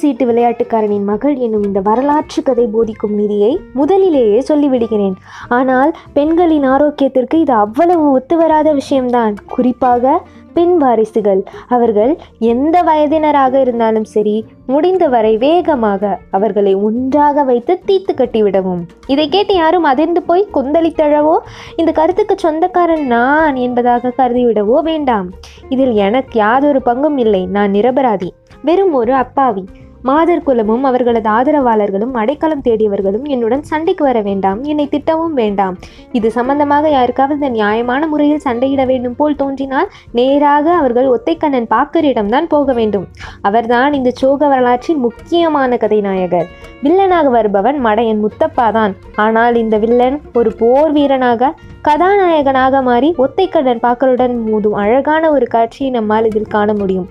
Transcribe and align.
சீட்டு 0.00 0.24
விளையாட்டுக்காரனின் 0.30 1.06
மகள் 1.10 1.36
என்னும் 1.44 1.64
இந்த 1.68 1.80
வரலாற்று 1.88 2.40
கதை 2.48 2.66
போதிக்கும் 2.74 3.16
நிதியை 3.20 3.52
முதலிலேயே 3.78 4.40
சொல்லிவிடுகிறேன். 4.50 5.16
ஆனால் 5.58 5.92
பெண்களின் 6.18 6.66
ஆரோக்கியத்திற்கு 6.74 7.38
இது 7.44 7.54
அவ்வளவு 7.64 8.04
ஒத்துவராத 8.16 8.68
விஷயம்தான். 8.80 9.34
குறிப்பாக 9.54 10.20
பெண் 10.54 10.76
வாரிசுகள். 10.82 11.40
அவர்கள் 11.74 12.12
எந்த 12.52 12.76
வயதினராக 12.88 13.54
இருந்தாலும் 13.64 14.06
சரி 14.14 14.34
முடிந்தவரை 14.72 15.32
வேகமாக 15.44 16.12
அவர்களை 16.36 16.72
ஒன்றாக 16.86 17.44
வைத்து 17.50 17.74
தீத்து 17.88 18.12
கட்டிவிடவும். 18.20 18.82
இதை 19.12 19.26
கேட்டு 19.34 19.54
யாரும் 19.54 19.86
அதிர்ந்து 19.92 20.22
போய் 20.30 20.42
கொந்தளித்தழவோ 20.56 21.36
இந்த 21.82 21.92
கருத்துக்கு 22.00 22.36
சொந்தக்காரன் 22.46 23.06
நான் 23.14 23.58
என்பதாக 23.66 24.14
கருதிவிடவோ 24.18 24.78
வேண்டாம். 24.90 25.28
இதில் 25.74 25.94
எனக்கு 26.06 26.36
யாதொரு 26.44 26.82
பங்கும் 26.88 27.20
இல்லை. 27.26 27.44
நான் 27.58 27.74
நிரபராதி. 27.78 28.30
வெறும் 28.68 28.96
ஒரு 29.00 29.14
அப்பாவி. 29.22 29.64
மாதர் 30.08 30.44
குலமும் 30.44 30.84
அவர்களது 30.88 31.28
ஆதரவாளர்களும் 31.30 32.14
அடைக்கலம் 32.20 32.62
தேடியவர்களும் 32.66 33.26
என்னுடன் 33.34 33.64
சண்டைக்கு 33.70 34.04
வர 34.04 34.18
வேண்டாம். 34.28 34.60
என்னை 34.62 34.86
திட்டவும் 34.92 35.34
வேண்டாம். 35.40 35.74
இது 36.12 36.28
சம்பந்தமாக 36.36 36.90
யாருக்காவது 36.90 37.50
நியாயமான 37.50 38.06
முறையில் 38.06 38.42
சண்டையிட 38.44 38.84
வேண்டும் 38.86 39.16
போல் 39.18 39.38
தோன்றினால் 39.42 39.90
நேராக 40.18 40.72
அவர்கள் 40.72 41.10
ஒத்தைக்கண்ணன் 41.16 41.70
பாக்கரிடம்தான் 41.74 42.50
போக 42.54 42.72
வேண்டும். 42.80 43.06
அவர்தான் 43.42 43.92
இந்த 43.92 44.12
சோக 44.22 44.48
வரலாற்றின் 44.54 45.02
முக்கியமான 45.06 45.78
கதைநாயகர். 45.84 46.48
வில்லனாக 46.82 47.28
வருபவன் 47.36 47.78
மடையன் 47.86 48.24
முத்தப்பா 48.24 48.68
தான் 48.72 48.92
ஆனால் 49.26 49.54
இந்த 49.54 49.76
வில்லன் 49.78 50.18
ஒரு 50.32 50.52
போர் 50.52 50.92
வீரனாக 50.92 51.54
கதாநாயகனாக 51.88 52.82
மாறி 52.82 53.08
ஒத்தைக்கண்ணன் 53.24 53.84
பாக்கருடன் 53.86 54.36
மோதும் 54.48 54.78
அழகான 54.82 55.24
ஒரு 55.36 55.46
காட்சியை 55.46 55.90
நம்மால் 55.90 56.28
இதில் 56.32 56.52
காண 56.56 56.72
முடியும். 56.72 57.08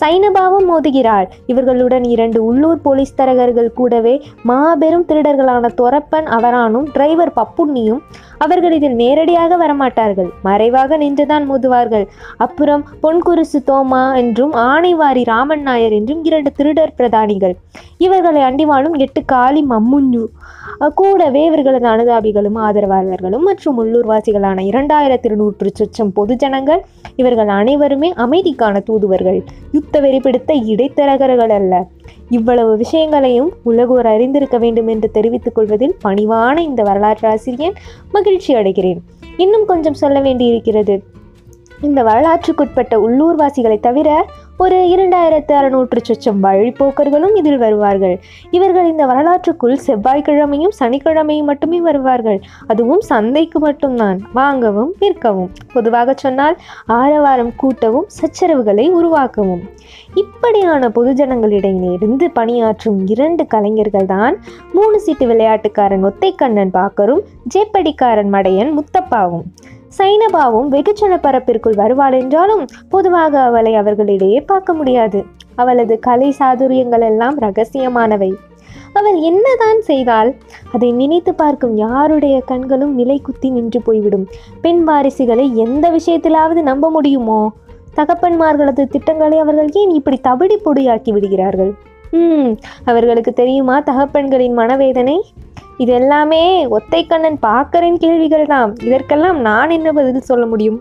சைனபாவும் 0.00 0.66
மோதுகிறாள். 0.70 1.26
இவர்களுடன் 1.50 2.04
இரண்டு 2.04 2.25
உள்ளூர் 2.34 2.80
போலீஸ் 2.80 3.14
தரகர்கள் 3.16 3.72
கூடவே 3.72 4.22
மாபெரும் 4.42 5.04
திருடர்களான 5.08 5.70
தொரப்பன் 5.82 6.24
அவரானும் 6.24 6.88
டிரைவர் 6.92 7.32
பப்புண்ணியும் 7.36 8.00
அவர்கள் 8.38 8.72
இதில் 8.72 8.94
நேரடியாக 8.94 9.56
வரமாட்டார்கள். 9.56 10.28
மறைவாக 10.42 10.96
நின்றுதான் 10.96 11.50
மோதுவார்கள். 11.50 12.06
அப்புறம் 12.36 12.84
பொன்குருசு 13.02 13.58
தோமா 13.66 14.16
என்றும் 14.16 14.52
ஆணைவாரி 14.52 15.24
ராமன் 15.24 15.62
நாயர் 15.62 15.92
என்றும் 15.92 16.24
இரண்டு 16.24 16.52
திருடர் 16.52 16.94
பிரதானிகள். 16.96 17.54
இவர்களை 17.98 18.42
அண்டிவானும் 18.42 18.96
எட்டு 18.96 19.24
காளி 19.24 19.66
மம்முஞ்சு 19.70 20.24
கூடவே 20.94 21.44
இவர்களது 21.44 21.86
அனுதாபிகளும் 21.88 22.56
ஆதரவாளர்களும் 22.56 23.38
மற்றும் 23.38 23.78
உள்ளூர்வாசிகளான 23.84 24.58
இரண்டாயிரத்தி 24.62 25.24
இருநூற்று 25.24 25.72
சொச்சம் 25.78 26.10
பொதுஜனங்கள் 26.16 26.78
இவர்கள் 27.16 27.48
அனைவருமே 27.48 28.12
அமைதிக்கான 28.12 28.82
தூதுவர்கள். 28.82 29.44
யுத்த 29.72 30.00
வெறி 30.00 30.20
பிடித்த 30.20 30.54
இடைத்தரகர்கள் 30.54 31.48
அல்ல. 31.48 31.86
இவ்வளவு 32.30 32.76
விஷயங்களையும் 32.76 33.52
உலகோர் 33.62 34.06
அறிந்திருக்க 34.06 34.58
வேண்டும் 34.58 34.86
என்று 34.86 35.10
தெரிவித்துக் 35.10 35.54
கொள்வதில் 35.54 35.96
பணிவான 36.04 36.58
இந்த 36.58 36.82
வரலாற்று 36.82 37.28
ஆசிரியன் 37.28 37.74
மகிழ்ச்சி 38.12 38.54
அடைகிறேன். 38.54 38.98
இன்னும் 39.36 39.66
கொஞ்சம் 39.66 39.94
சொல்ல 39.94 40.20
வேண்டியிருக்கிறது. 40.20 41.02
இந்த 41.80 42.02
வரலாற்றுக்குட்பட்ட 42.02 42.94
உள்ளூர்வாசிகளை 42.94 43.80
தவிர 43.80 44.26
ஒரு 44.64 44.76
இரண்டாயிரத்து 44.92 45.52
அறுநூற்று 45.52 46.00
சொச்சம் 46.08 46.38
வழிப்போக்கர்களும் 46.42 47.34
இதில் 47.36 47.58
வருவார்கள். 47.58 48.14
இவர்கள் 48.50 48.86
இந்த 48.86 49.06
வரலாற்றுக்குள் 49.06 49.74
செவ்வாய்க்கிழமையும் 49.86 50.72
சனிக்கிழமையும் 50.78 51.48
மட்டுமே 51.50 51.80
வருவார்கள். 51.80 52.38
அதுவும் 52.66 53.00
சந்தைக்கு 53.00 53.58
மட்டும்தான். 53.58 54.18
வாங்கவும் 54.32 54.94
விற்கவும். 54.98 55.50
பொதுவாக 55.72 56.14
சொன்னால் 56.16 56.56
ஆரவாரம் 56.86 57.52
கூட்டவும் 57.62 58.08
சச்சரவுகளை 58.20 58.86
உருவாக்கவும். 59.00 59.62
இப்படியான 60.14 60.88
பொதுஜனங்களிடையிலிருந்து 60.88 62.28
பணியாற்றும் 62.32 63.06
இரண்டு 63.06 63.46
கலைஞர்கள் 63.46 64.10
தான் 64.16 64.36
மூணு 64.72 65.00
சீட்டு 65.00 65.26
விளையாட்டுக்காரன் 65.26 66.04
ஒத்தைக்கண்ணன் 66.04 66.76
பாக்கரும் 66.80 67.24
ஜேப்படிக்காரன் 67.54 68.32
மடையன் 68.32 68.72
முத்தப்பாவும். 68.78 69.46
சைனபாவும் 69.98 70.68
வெகுஜன 70.70 71.14
பரப்பிற்குள் 71.20 71.74
வருவாள் 71.74 72.12
என்றாலும் 72.12 72.64
பொதுவாக 72.88 73.40
அவளை 73.40 73.74
அவர்களிடையே 73.74 74.40
பார்க்க 74.40 74.74
முடியாது. 74.74 75.24
அவளது 75.54 75.98
கலை 75.98 76.34
சாதுரியங்கள் 76.38 77.04
எல்லாம் 77.04 77.38
ரகசியமானவை. 77.38 78.30
அவள் 78.92 79.18
என்னதான் 79.20 79.80
செய்தால் 79.80 80.34
அதை 80.72 80.92
நினைத்து 80.92 81.34
பார்க்கும் 81.34 81.76
யாருடைய 81.76 82.40
கண்களும் 82.40 82.94
நிலை 82.94 83.20
குத்தி 83.20 83.50
நின்று 83.50 83.82
போய்விடும். 83.82 84.26
பெண் 84.60 84.88
வாரிசுகளை 84.88 85.52
எந்த 85.54 85.90
விஷயத்திலாவது 85.90 86.62
நம்ப 86.62 86.90
முடியுமோ? 86.90 87.52
தகப்பன்மார்களது 87.96 88.84
திட்டங்களை 88.84 89.38
அவர்கள் 89.38 89.70
ஏன் 89.72 89.90
இப்படி 89.90 90.20
தவிடி 90.28 90.56
பொடியாக்கி 90.64 91.12
விடுகிறார்கள்? 91.12 91.74
ம் 92.10 92.56
அவர்களுக்கு 92.84 93.32
தெரியுமா 93.32 93.80
தகப்பன்களின் 93.80 94.52
மனவேதனை? 94.52 95.24
இது 95.78 95.92
எல்லாமே 95.92 96.66
ஒத்தைக்கண்ணன் 96.66 97.38
பாக்கரின் 97.42 97.94
கேள்விகள் 97.94 98.46
தான் 98.46 98.74
இதற்கெல்லாம் 98.82 99.40
நான் 99.40 99.70
என்ன 99.70 99.92
பதில் 99.92 100.28
சொல்ல 100.30 100.46
முடியும்? 100.46 100.78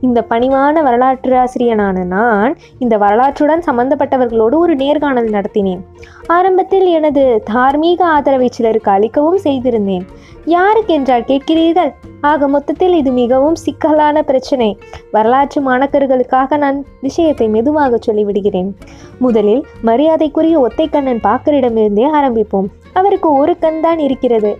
இந்த 0.00 0.26
பணிவான 0.30 0.82
வரலாற்று 0.82 1.36
ஆசிரியனான 1.36 2.04
நான் 2.04 2.56
இந்த 2.78 2.98
வரலாற்றுடன் 2.98 3.62
சம்பந்தப்பட்டவர்களோடு 3.66 4.56
ஒரு 4.56 4.74
நேர்காணல் 4.76 5.30
நடத்தினேன். 5.30 5.80
ஆரம்பத்தில் 6.26 6.86
எனது 6.86 7.42
தார்மீக 7.44 8.04
ஆதரவை 8.04 8.48
சிலருக்கு 8.52 8.90
அளிக்கவும் 8.90 9.40
செய்திருந்தேன். 9.44 10.04
யாருக்கு 10.44 10.94
என்றால் 10.94 11.22
கேட்கிறீர்கள்? 11.22 11.92
ஆக 12.20 12.48
மொத்தத்தில் 12.48 12.92
இது 12.92 13.10
மிகவும் 13.10 13.54
சிக்கலான 13.54 14.22
பிரச்சனை. 14.22 14.78
வரலாற்று 15.10 15.60
மாணக்கர்களுக்காக 15.62 16.56
நான் 16.56 16.84
விஷயத்தை 17.00 17.48
மெதுவாக 17.48 17.98
சொல்லிவிடுகிறேன். 18.06 18.70
முதலில் 19.18 19.66
மரியாதைக்குரிய 19.82 20.66
ஒத்தைக்கண்ணன் 20.66 21.24
பாக்கரிடமிருந்தே 21.28 22.06
ஆரம்பிப்போம். 22.12 22.68
அவருக்கு 23.00 23.28
ஒரு 23.42 23.54
கண் 23.64 23.80
தான் 23.86 24.00
இருக்கிறது. 24.06 24.52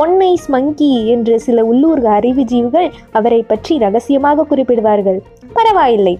ஒன் 0.00 0.14
ஐஸ் 0.26 0.48
மங்கி 0.54 0.90
என்று 1.12 1.34
சில 1.44 1.58
உள்ளூர் 1.70 2.02
அறிவுஜீவிகள் 2.16 2.88
அவரை 3.18 3.40
பற்றி 3.42 3.74
ரகசியமாக 3.84 4.46
குறிப்பிடுவார்கள். 4.50 5.18
பரவாயில்லை. 5.52 6.12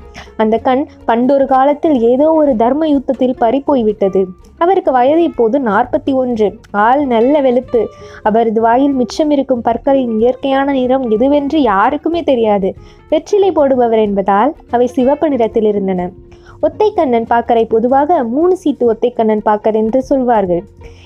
அந்த 0.43 0.57
கண் 0.67 0.83
பண்டொரு 1.09 1.47
காலத்தில் 1.47 1.97
ஏதோ 2.13 2.27
ஒரு 2.41 2.53
தர்ம 2.63 2.89
யுத்தத்தில் 2.89 3.41
பறிப்போய்விட்டது 3.41 4.23
அவருக்கு 4.65 4.91
வயது 4.93 5.23
இப்போது 5.23 5.57
நாற்பத்தி 5.69 6.13
ஒன்று. 6.23 6.49
ஆள் 6.87 7.03
நல்ல 7.13 7.35
வெளுப்பு 7.47 7.83
அவரது 8.23 8.61
வாயில் 8.61 8.97
மிச்சம் 9.01 9.31
இருக்கும் 9.31 9.65
பற்களின் 9.69 10.15
இயற்கையான 10.19 10.73
நிறம் 10.73 11.07
எதுவென்று 11.17 11.61
யாருக்குமே 11.73 12.23
தெரியாது. 12.31 12.71
வெற்றிலை 13.13 13.53
போடுபவர் 13.53 14.03
என்பதால் 14.09 14.53
அவை 14.71 14.89
சிவப்பு 14.97 15.29
நிறத்தில் 15.29 15.71
இருந்தன 15.73 16.11
ஒத்தைக்கண்ணன் 16.63 17.27
பாக்கரை 17.31 17.65
பொதுவாக 17.65 18.25
மூணு 18.25 18.57
சீட்டு 18.57 18.93
ஒத்தைக்கண்ணன் 18.93 19.43
பாக்கர் 19.43 19.75
என்று 19.75 20.03
சொல்வார்கள். 20.03 20.63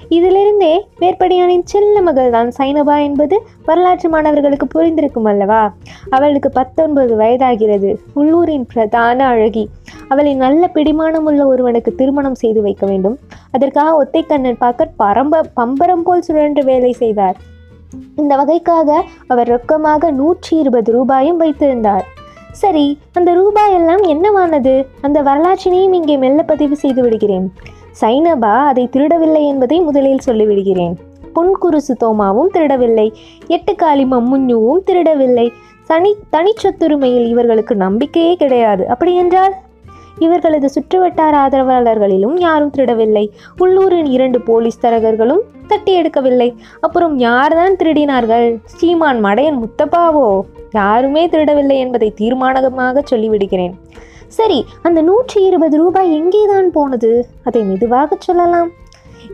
இதிலிருந்தே 0.09 0.87
மேற்படியானின் 1.00 1.65
செல்ல 1.65 2.03
மகள் 2.03 2.31
தான் 2.31 2.50
சைனபா 2.59 3.03
என்பது 3.03 3.42
வரலாற்று 3.64 4.09
மாணவர்களுக்கு 4.09 4.66
புரிந்திருக்கும் 4.75 5.25
அல்லவா? 5.25 5.75
அவளுக்கு 6.10 6.50
பத்தொன்பது 6.50 7.16
வயதாகிறது. 7.16 7.97
உள்ளூரின் 8.14 8.66
பிரதான 8.66 9.26
அழகி. 9.26 9.69
அவளை 10.09 10.34
நல்ல 10.34 10.70
பிடிமானம் 10.75 11.25
உள்ள 11.25 11.47
ஒருவனுக்கு 11.47 11.94
திருமணம் 11.94 12.34
செய்து 12.34 12.62
வைக்க 12.62 12.87
வேண்டும். 12.87 13.19
அதற்காக 13.50 14.04
ஒத்தைக்கண்ணன் 14.04 14.59
பாக்கர் 14.59 14.94
பரம்ப 14.98 15.44
பம்பரம் 15.54 16.03
போல் 16.03 16.22
சுழன்று 16.22 16.64
வேலை 16.64 16.93
செய்தார் 16.93 17.37
இந்த 18.16 18.37
வகைக்காக 18.37 19.03
அவர் 19.26 19.48
ரொக்கமாக 19.48 20.10
நூற்றி 20.10 20.56
இருபது 20.56 20.93
ரூபாயும் 20.93 21.37
வைத்திருந்தார். 21.37 22.04
சரி 22.54 22.98
அந்த 23.12 23.34
ரூபாய் 23.34 23.75
எல்லாம் 23.75 24.03
என்னவானது? 24.03 24.87
அந்த 25.00 25.22
வரலாற்றினையும் 25.22 25.94
இங்கே 25.94 26.16
மெல்ல 26.16 26.42
பதிவு 26.42 26.76
செய்து 26.76 27.03
விடுகிறேன். 27.03 27.53
சைனபா 28.00 28.53
அதை 28.66 28.88
திருடவில்லை 28.88 29.47
என்பதை 29.47 29.81
முதலில் 29.81 30.25
சொல்லிவிடுகிறேன். 30.26 30.94
பொன்குருசு 31.34 31.93
தோமாவும் 32.05 32.50
திருடவில்லை. 32.52 33.12
எட்டுக்காலி 33.49 34.05
மம்முஞ்சுவும் 34.05 34.82
திருடவில்லை. 34.87 35.50
தனி 35.87 36.17
தனிச்சொத்துரிமையில் 36.32 37.29
இவர்களுக்கு 37.29 37.75
நம்பிக்கையே 37.75 38.34
கிடையாது. 38.34 38.88
அப்படியென்றால் 38.88 39.55
இவர்களது 40.19 40.69
சுற்றுவட்டார 40.75 41.34
ஆதரவாளர்களிலும் 41.44 42.37
யாரும் 42.40 42.70
திருடவில்லை. 42.70 43.31
உள்ளூரின் 43.56 44.06
இரண்டு 44.06 44.40
போலீஸ் 44.40 44.87
தரகர்களும் 44.87 45.40
தட்டி 45.67 46.00
எடுக்கவில்லை 46.00 46.56
அப்புறம் 46.81 47.19
யார்தான் 47.19 47.76
திருடினார்கள்? 47.76 48.58
ஸ்ரீமான் 48.64 49.25
மடையன் 49.25 49.58
முத்தப்பாவோ? 49.58 50.40
யாருமே 50.75 51.29
திருடவில்லை 51.29 51.79
என்பதை 51.79 52.09
தீர்மானமாக 52.21 53.03
சொல்லிவிடுகிறேன். 53.11 53.75
சரி 54.38 54.65
அந்த 54.82 55.03
நூற்றி 55.03 55.44
இருபது 55.44 55.76
ரூபாய் 55.76 56.15
எங்கேதான் 56.19 56.71
போனது? 56.73 57.11
அதை 57.44 57.62
மெதுவாக 57.62 58.17
சொல்லலாம். 58.19 58.71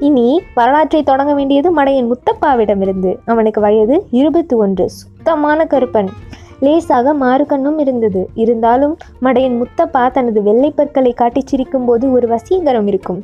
இனி 0.01 0.43
வரலாற்றை 0.55 1.03
தொடங்க 1.03 1.35
வேண்டியது 1.35 1.69
மடையன் 1.77 2.11
முத்தப்பாவிடமிருந்து. 2.11 3.13
அவனுக்கு 3.27 3.61
வயது 3.61 4.07
இருபத்தி 4.11 4.57
ஒன்று. 4.57 4.91
சுத்தமான 4.91 5.65
கருப்பன். 5.65 6.09
லேசாக 6.67 7.15
மாறுகண்ணும் 7.23 7.79
இருந்தது. 7.85 8.23
இருந்தாலும் 8.43 8.95
மடையன் 9.27 9.57
முத்தப்பா 9.61 10.05
தனது 10.17 10.41
வெள்ளை 10.49 10.71
பற்களை 10.79 11.12
காட்டி 11.21 11.43
சிரிக்கும்போது 11.51 12.07
ஒரு 12.17 12.29
வசீகரம் 12.35 12.89
இருக்கும். 12.93 13.21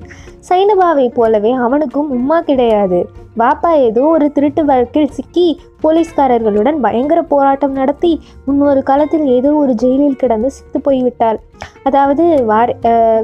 சைனபாவை 0.48 1.06
போலவே 1.18 1.52
அவனுக்கும் 1.66 2.10
உம்மா 2.16 2.38
கிடையாது. 2.48 3.00
பாப்பா 3.42 3.70
ஏதோ 3.88 4.02
ஒரு 4.16 4.26
திருட்டு 4.36 4.62
வழக்கில் 4.68 5.14
சிக்கி 5.16 5.46
போலீஸ்காரர்களுடன் 5.82 6.78
பயங்கர 6.84 7.20
போராட்டம் 7.32 7.74
நடத்தி 7.80 8.12
முன்னொரு 8.46 8.82
காலத்தில் 8.90 9.26
ஏதோ 9.36 9.50
ஒரு 9.62 9.72
ஜெயிலில் 9.82 10.20
கிடந்து 10.22 10.48
சித்து 10.56 10.78
போய்விட்டாள். 10.86 11.38
அதாவது 11.88 12.24
வார் 12.50 12.72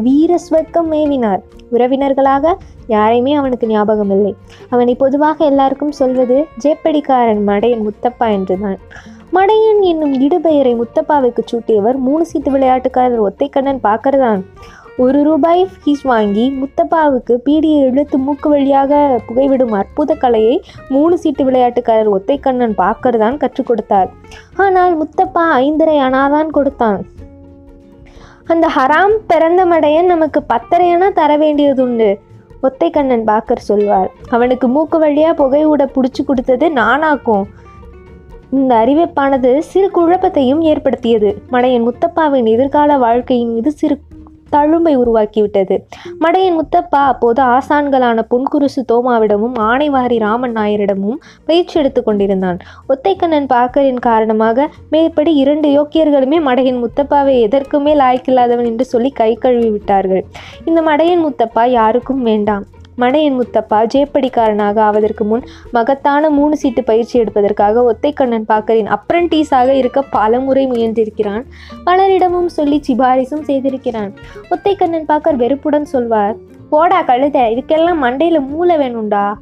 வீர 0.06 0.32
ஸ்வர்க்கம் 0.44 0.91
மேவினார் 0.94 1.43
உறவினர்களாக 1.75 2.55
யாரையுமே 2.94 3.32
அவனுக்கு 3.41 3.67
ஞாபகம் 3.67 4.12
இல்லை 4.17 4.32
அவனை 4.75 4.94
பொதுவாக 5.03 5.38
எல்லாருக்கும் 5.50 5.97
சொல்வது 6.00 6.37
ஜேப்படிக்காரன் 6.64 7.43
மடையன் 7.50 7.85
முத்தப்பா 7.87 8.26
என்றுதான். 8.37 8.79
மடையன் 9.37 9.79
என்னும் 9.90 10.14
இடுபெயரை 10.25 10.73
முத்தப்பாவுக்கு 10.79 11.43
சூட்டியவர் 11.50 11.99
மூணு 12.06 12.25
சீட்டு 12.31 12.50
விளையாட்டுக்காரர் 12.50 13.23
ஒத்தைக்கண்ணன் 13.26 13.79
பார்க்கறதான். 13.87 14.40
ஒரு 14.96 15.19
ரூபாய் 15.29 15.62
ஃபீஸ் 15.76 16.02
வாங்கி 16.11 16.44
முத்தப்பாவுக்கு 16.62 17.34
பீடியை 17.46 17.79
இழுத்து 17.90 18.19
மூக்கு 18.19 18.49
வழியாக 18.49 18.99
புகைவிடும் 19.29 19.73
அற்புத 19.79 20.14
கலையை 20.14 20.56
மூணு 20.88 21.14
சீட்டு 21.23 21.44
விளையாட்டுக்காரர் 21.44 22.11
ஒத்தைக்கண்ணன் 22.17 22.75
பார்க்கறதான் 22.82 23.37
கற்றுக் 23.37 23.67
கொடுத்தார். 23.67 24.11
ஆனால் 24.56 24.93
முத்தப்பா 25.02 25.44
ஐந்தரை 25.62 25.96
அனாதான் 26.08 26.52
கொடுத்தான். 26.58 27.00
அந்த 28.46 28.69
ஹராம் 28.76 29.17
பிறந்த 29.32 29.64
மடையன் 29.64 30.12
நமக்கு 30.14 30.43
பத்தரையனா 30.55 31.11
தர 31.20 31.32
வேண்டியதுண்டு 31.37 32.11
ஒத்தைக்கண்ணன் 32.62 33.26
பாக்கர் 33.32 33.67
சொல்வார். 33.70 34.12
அவனுக்கு 34.31 34.69
மூக்கு 34.69 34.99
வழியா 35.06 35.32
புகை 35.43 35.64
ஊட 35.67 35.82
பிடிச்சி 35.96 36.25
கொடுத்தது 36.26 36.67
நானாக்கும். 36.82 37.44
இந்த 38.56 38.75
அறிவிப்பானது 38.75 39.58
சிறு 39.58 39.90
குழப்பத்தையும் 39.94 40.60
ஏற்படுத்தியது. 40.60 41.43
மடையன் 41.50 41.87
முத்தப்பாவின் 41.88 42.46
எதிர்கால 42.46 42.96
வாழ்க்கையின் 42.96 43.52
மீது 43.52 43.70
சிறு 43.70 43.96
தழும்பை 44.50 44.93
உருவாக்கிவிட்டது. 44.96 45.76
மடையன் 46.20 46.58
முத்தப்பா 46.58 47.00
அப்போது 47.12 47.43
ஆசான்களான 47.43 48.25
பொன்குருசு 48.31 48.81
தோமாவிடமும் 48.93 49.54
ஆணைவாரி 49.58 50.19
ராமன் 50.19 50.52
நாயரிடமும் 50.52 51.19
பயிற்சி 51.44 51.81
எடுத்து 51.81 52.02
கொண்டிருந்தான். 52.02 52.58
ஒத்தைக்கண்ணன் 52.88 53.49
பாக்கரின் 53.54 53.99
காரணமாக 53.99 54.69
மேற்படி 54.90 55.34
இரண்டு 55.34 55.69
யோக்கியர்களுமே 55.69 56.40
மடையன் 56.49 56.82
முத்தப்பாவை 56.84 57.37
எதற்குமே 57.46 57.94
லாய்க்கில்லாதவன் 58.02 58.64
என்று 58.64 58.84
சொல்லி 58.84 59.10
கை 59.10 59.34
கழுவி 59.34 59.70
விட்டார்கள். 59.70 60.25
இந்த 60.64 60.82
மடையன் 60.82 61.25
முத்தப்பா 61.26 61.66
யாருக்கும் 61.69 62.22
வேண்டாம். 62.22 62.66
மனையின் 62.97 63.41
முத்தப்பா 63.41 63.87
ஜேப்படிக்காரனாக 63.94 64.79
ஆவதற்கு 64.79 65.25
முன் 65.25 65.43
மகத்தான 65.71 66.31
மூணு 66.31 66.56
சீட்டு 66.56 66.85
பயிற்சி 66.85 67.19
எடுப்பதற்காக 67.19 67.93
ஒத்தைக்கண்ணன் 67.93 68.44
பாக்கரின் 68.49 68.97
அப்ரண்டீஸாக 68.97 69.69
இருக்க 69.69 70.03
பலமுறை 70.03 70.67
முயன்றிருக்கிறான். 70.67 71.44
பலரிடமும் 71.87 72.47
சொல்லி 72.47 72.81
சிபாரிசும் 72.89 73.44
செய்திருக்கிறான். 73.47 74.12
ஒத்தைக்கண்ணன் 74.50 75.05
பாக்கர் 75.06 75.37
வெறுப்புடன் 75.37 75.85
சொல்வார் 75.85 76.37
போடா 76.71 77.03
கழுத 77.03 77.39
இதுக்கெல்லாம் 77.55 78.03
மண்டையில் 78.03 78.47
மூளை 78.47 78.77
வேணும்டா. 78.77 79.33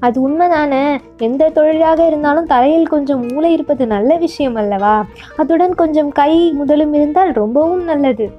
அது 0.00 0.28
உண்மைதானே? 0.28 0.98
எந்த 1.18 1.48
தொழிலாக 1.48 2.06
இருந்தாலும் 2.06 2.46
தலையில் 2.46 2.86
கொஞ்சம் 2.86 3.26
மூளை 3.26 3.52
இருப்பது 3.52 3.86
நல்ல 3.86 4.16
விஷயம் 4.16 4.54
அல்லவா? 4.54 5.06
அதுடன் 5.38 5.74
கொஞ்சம் 5.74 6.12
கை 6.12 6.52
முதலும் 6.52 6.94
இருந்தால் 6.94 7.32
ரொம்பவும் 7.32 7.84
நல்லது. 7.84 8.30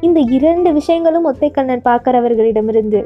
இந்த 0.00 0.20
இரண்டு 0.20 0.72
விஷயங்களும் 0.72 1.34
ஒத்தைக்கண்ணன் 1.34 1.84
பார்க்கிறவர்களிடமிருந்து 1.84 3.04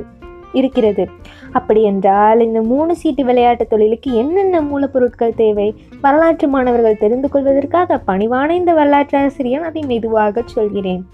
இருக்கிறது. 0.54 1.08
அப்படி 1.52 1.82
என்றால் 1.82 2.40
இந்த 2.40 2.62
மூணு 2.62 2.96
சீட்டு 2.96 3.24
விளையாட்டு 3.24 3.66
தொழிலுக்கு 3.66 4.14
என்னென்ன 4.14 4.60
மூலப்பொருட்கள் 4.60 5.34
தேவை? 5.34 5.74
வரலாற்று 6.00 6.48
மாணவர்கள் 6.48 6.98
தெரிந்து 6.98 7.28
கொள்வதற்காக 7.28 8.00
பணிவான 8.06 8.50
இந்த 8.50 8.72
வரலாற்று 8.72 9.18
ஆசிரியர் 9.18 9.62
அதை 9.62 9.82
மெதுவாக 9.82 10.42
சொல்கிறேன். 10.46 11.06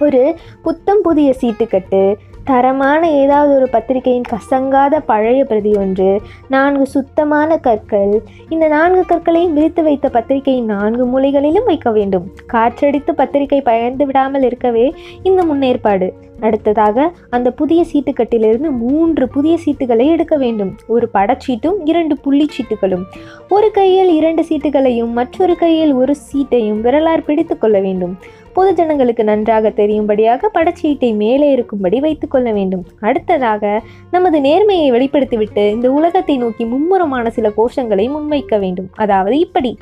ஒரு 0.00 0.34
புத்தம் 0.62 1.00
புதிய 1.02 1.34
சீட்டுக்கட்டு 1.40 2.14
தரமான 2.44 3.10
ஏதாவது 3.10 3.54
ஒரு 3.54 3.68
பத்திரிகையின் 3.68 4.22
கசங்காத 4.30 4.98
பழைய 5.06 5.44
பிரதி 5.44 5.74
ஒன்று 5.74 6.20
நான்கு 6.48 6.86
சுத்தமான 6.86 7.56
கற்கள். 7.56 8.22
இந்த 8.48 8.68
நான்கு 8.68 9.14
கற்களையும் 9.14 9.52
விரித்து 9.52 9.82
வைத்த 9.82 10.08
பத்திரிகையின் 10.08 10.64
நான்கு 10.64 11.06
மூலைகளிலும் 11.06 11.64
வைக்க 11.64 11.90
வேண்டும். 11.90 12.26
காற்றடித்து 12.52 13.14
பத்திரிகை 13.14 13.60
பயந்து 13.60 14.06
விடாமல் 14.06 14.42
இருக்கவே 14.42 14.94
இந்த 15.22 15.44
முன்னேற்பாடு. 15.44 16.10
அடுத்ததாக 16.40 17.12
அந்த 17.30 17.50
புதிய 17.50 17.84
சீட்டுக்கட்டிலிருந்து 17.92 18.70
மூன்று 18.70 19.28
புதிய 19.28 19.58
சீட்டுகளை 19.64 20.06
எடுக்க 20.06 20.36
வேண்டும். 20.36 20.76
ஒரு 20.86 21.08
படச்சீட்டும் 21.14 21.74
இரண்டு 21.84 22.18
புள்ளி 22.18 22.48
சீட்டுகளும். 22.56 23.02
ஒரு 23.48 23.70
கையில் 23.70 24.08
இரண்டு 24.08 24.44
சீட்டுகளையும் 24.48 25.10
மற்றொரு 25.10 25.56
கையில் 25.56 25.92
ஒரு 25.92 26.14
சீட்டையும் 26.14 26.82
விரலார் 26.82 27.24
பிடித்து 27.24 27.58
கொள்ள 27.58 27.80
வேண்டும். 27.80 28.16
பொது 28.56 28.70
ஜனங்களுக்கு 28.78 29.24
நன்றாக 29.30 29.70
தெரியும்படியாக 29.80 30.50
படச்சீட்டை 30.56 31.10
மேலே 31.22 31.48
இருக்கும்படி 31.56 31.98
வைத்துக் 32.04 32.32
கொள்ள 32.34 32.48
வேண்டும். 32.58 32.84
அடுத்ததாக 33.08 33.72
நமது 34.14 34.38
நேர்மையை 34.46 34.88
வெளிப்படுத்திவிட்டு 34.96 35.64
இந்த 35.76 35.88
உலகத்தை 35.98 36.36
நோக்கி 36.44 36.66
மும்முரமான 36.72 37.28
சில 37.38 37.48
கோஷங்களை 37.58 38.06
முன்வைக்க 38.14 38.58
வேண்டும். 38.64 38.88
அதாவது 39.04 39.38
இப்படி 39.46 39.72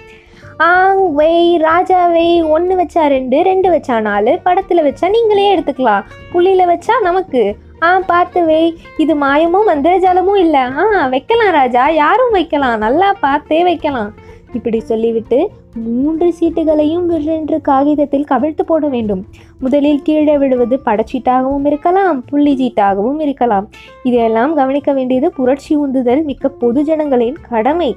ஆங் 0.67 1.03
வை 1.19 1.35
ராஜாவை 1.67 2.29
ஒன்று 2.55 2.75
வச்சா 2.79 3.03
ரெண்டு 3.15 3.39
ரெண்டு 3.49 3.69
வச்சா 3.75 3.97
நாலு 4.09 4.33
படத்தில் 4.47 4.87
வச்சா 4.87 5.09
நீங்களே 5.17 5.45
எடுத்துக்கலாம் 5.55 6.07
புள்ளியில் 6.33 6.71
வச்சா 6.73 6.95
நமக்கு. 7.09 7.43
ஆ 7.87 7.91
பார்த்து 8.13 8.41
வை 8.47 8.63
இது 9.03 9.15
மாயமும் 9.25 9.69
மந்திரஜாலமும் 9.71 10.41
இல்லை. 10.45 10.63
ஆ 10.83 11.07
வைக்கலாம் 11.13 11.53
ராஜா 11.59 11.85
யாரும் 12.03 12.35
வைக்கலாம் 12.39 12.83
நல்லா 12.87 13.11
பார்த்தே 13.27 13.61
வைக்கலாம். 13.69 14.11
இப்படி 14.53 14.81
சொல்லிவிட்டு 14.81 15.51
மூன்று 15.75 16.35
சீட்டுகளையும் 16.41 17.07
விற்றென்று 17.11 17.61
காகிதத்தில் 17.61 18.25
கவிழ்த்து 18.31 18.63
போட 18.67 18.89
வேண்டும். 18.89 19.27
முதலில் 19.59 20.03
கீழே 20.03 20.39
விழுவது 20.39 20.81
படச்சீட்டாகவும் 20.85 21.67
இருக்கலாம் 21.67 22.25
புள்ளி 22.25 22.55
சீட்டாகவும் 22.63 23.21
இருக்கலாம். 23.21 23.69
இதையெல்லாம் 24.03 24.55
கவனிக்க 24.55 24.93
வேண்டியது 24.93 25.31
புரட்சி 25.31 25.75
உந்துதல் 25.75 26.23
மிக்க 26.23 26.51
பொதுஜனங்களின் 26.61 27.37
கடமை. 27.49 27.97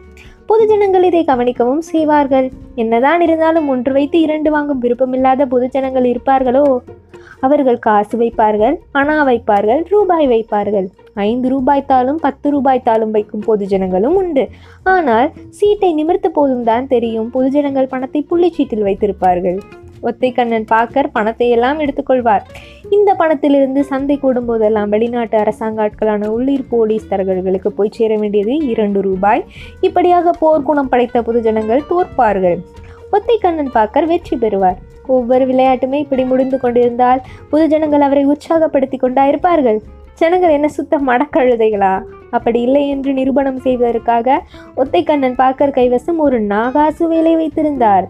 பொதுஜனங்கள் 0.50 1.04
இதை 1.04 1.24
கவனிக்கவும் 1.24 1.84
செய்வார்கள். 1.92 2.52
என்னதான் 2.76 3.22
இருந்தாலும் 3.22 3.68
ஒன்று 3.68 3.94
வைத்து 3.94 4.22
இரண்டு 4.22 4.52
வாங்கும் 4.52 4.82
விருப்பமில்லாத 4.82 5.46
பொதுஜனங்கள் 5.46 6.16
இருப்பார்களோ? 6.16 6.78
அவர்கள் 7.40 7.80
காசு 7.80 8.18
வைப்பார்கள் 8.18 8.76
அணா 8.94 9.16
வைப்பார்கள் 9.30 9.84
ரூபாய் 9.90 10.28
வைப்பார்கள். 10.28 10.88
ஐந்து 11.16 11.48
ரூபாய் 11.50 11.88
தாளும் 11.92 12.20
பத்து 12.26 12.50
ரூபாய் 12.50 12.86
தாளும் 12.88 13.14
வைக்கும் 13.18 13.46
பொதுஜனங்களும் 13.50 14.18
உண்டு. 14.22 14.44
ஆனால் 14.84 15.30
சீட்டை 15.60 15.92
நிமிர்த்த 16.00 16.30
போதும் 16.30 16.64
தான் 16.64 16.88
தெரியும் 16.88 17.30
பொதுஜனங்கள் 17.36 17.92
பணத்தை 17.94 18.22
புள்ளிச்சீட்டில் 18.32 18.88
வைத்திருப்பார்கள். 18.88 19.60
ஒத்தைக்கண்ணன் 20.10 20.68
பாக்கர் 20.72 21.10
பணத்தை 21.16 21.48
எல்லாம் 21.56 21.80
எடுத்துக்கொள்வார். 21.80 22.46
இந்த 22.96 23.10
பணத்திலிருந்து 23.20 23.82
சந்தை 23.90 24.16
கூடும் 24.18 24.48
போதெல்லாம் 24.50 24.90
வெளிநாட்டு 24.94 25.38
அரசாங்க 25.42 25.84
ஆட்களான 25.86 26.30
உள்ளூர் 26.36 26.64
போலீஸ் 26.72 27.10
தரகர்களுக்கு 27.12 27.72
போய் 27.78 27.96
சேர 27.98 28.18
வேண்டியது 28.22 28.56
இரண்டு 28.74 29.02
ரூபாய். 29.08 29.44
இப்படியாக 29.88 30.34
போர்க்குணம் 30.42 30.90
படைத்த 30.94 31.22
பொதுஜனங்கள் 31.28 31.88
தோற்பார்கள். 31.92 32.58
ஒத்தைக்கண்ணன் 33.18 33.72
பாக்கர் 33.78 34.10
வெற்றி 34.12 34.38
பெறுவார். 34.44 34.80
ஒவ்வொரு 35.16 35.46
விளையாட்டுமே 35.52 35.98
இப்படி 36.04 36.24
முடிந்து 36.24 36.58
கொண்டிருந்தால் 36.60 37.22
பொதுஜனங்கள் 37.52 38.06
அவரை 38.08 38.24
உற்சாகப்படுத்தி 38.34 38.98
கொண்டா 38.98 39.26
இருப்பார்கள். 39.28 39.80
ஜனங்கள் 40.24 40.56
என்ன 40.58 40.68
சுத்த 40.78 41.00
மடக்கழுதைகளா? 41.10 41.94
அப்படி 42.38 42.60
இல்லை 42.68 42.84
என்று 42.94 43.12
நிரூபணம் 43.20 43.64
செய்வதற்காக 43.66 44.38
ஒத்தைக்கண்ணன் 44.82 45.40
பாக்கர் 45.42 45.78
கைவசம் 45.80 46.20
ஒரு 46.28 46.38
நாகாசு 46.54 47.06
வேலை 47.14 47.34
வைத்திருந்தார். 47.40 48.08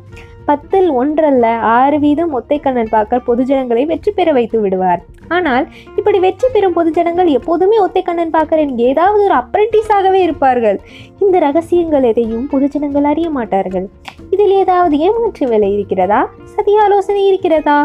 பத்தில் 0.47 0.87
ஒன்றல்ல 0.99 1.45
ஆறு 1.77 1.97
வீதம் 2.03 2.31
ஒத்தைக்கண்ணன் 2.37 2.89
பாக்கர் 2.93 3.25
பொதுஜனங்களை 3.27 3.83
வெற்றி 3.91 4.11
பெற 4.11 4.29
வைத்து 4.37 4.57
விடுவார். 4.61 5.01
ஆனால் 5.35 5.65
இப்படி 5.99 6.19
வெற்றி 6.25 6.47
பெறும் 6.53 6.75
பொதுஜனங்கள் 6.77 7.29
எப்போதுமே 7.37 7.77
ஒத்தைக்கண்ணன் 7.85 8.33
பாக்கரின் 8.35 8.73
ஏதாவது 8.89 9.21
ஒரு 9.27 9.35
அப்ரண்டிஸாகவே 9.41 10.19
இருப்பார்கள். 10.27 10.77
இந்த 11.23 11.39
ரகசியங்கள் 11.47 12.07
எதையும் 12.11 12.47
பொதுஜனங்கள் 12.53 13.09
அறிய 13.11 13.29
மாட்டார்கள். 13.37 13.87
இதில் 14.35 14.55
ஏதாவது 14.63 14.97
ஏமாற்று 15.07 15.47
வேலை 15.53 15.69
இருக்கிறதா? 15.77 16.21
சதி 16.55 16.75
ஆலோசனை 16.85 17.23
இருக்கிறதா? 17.31 17.79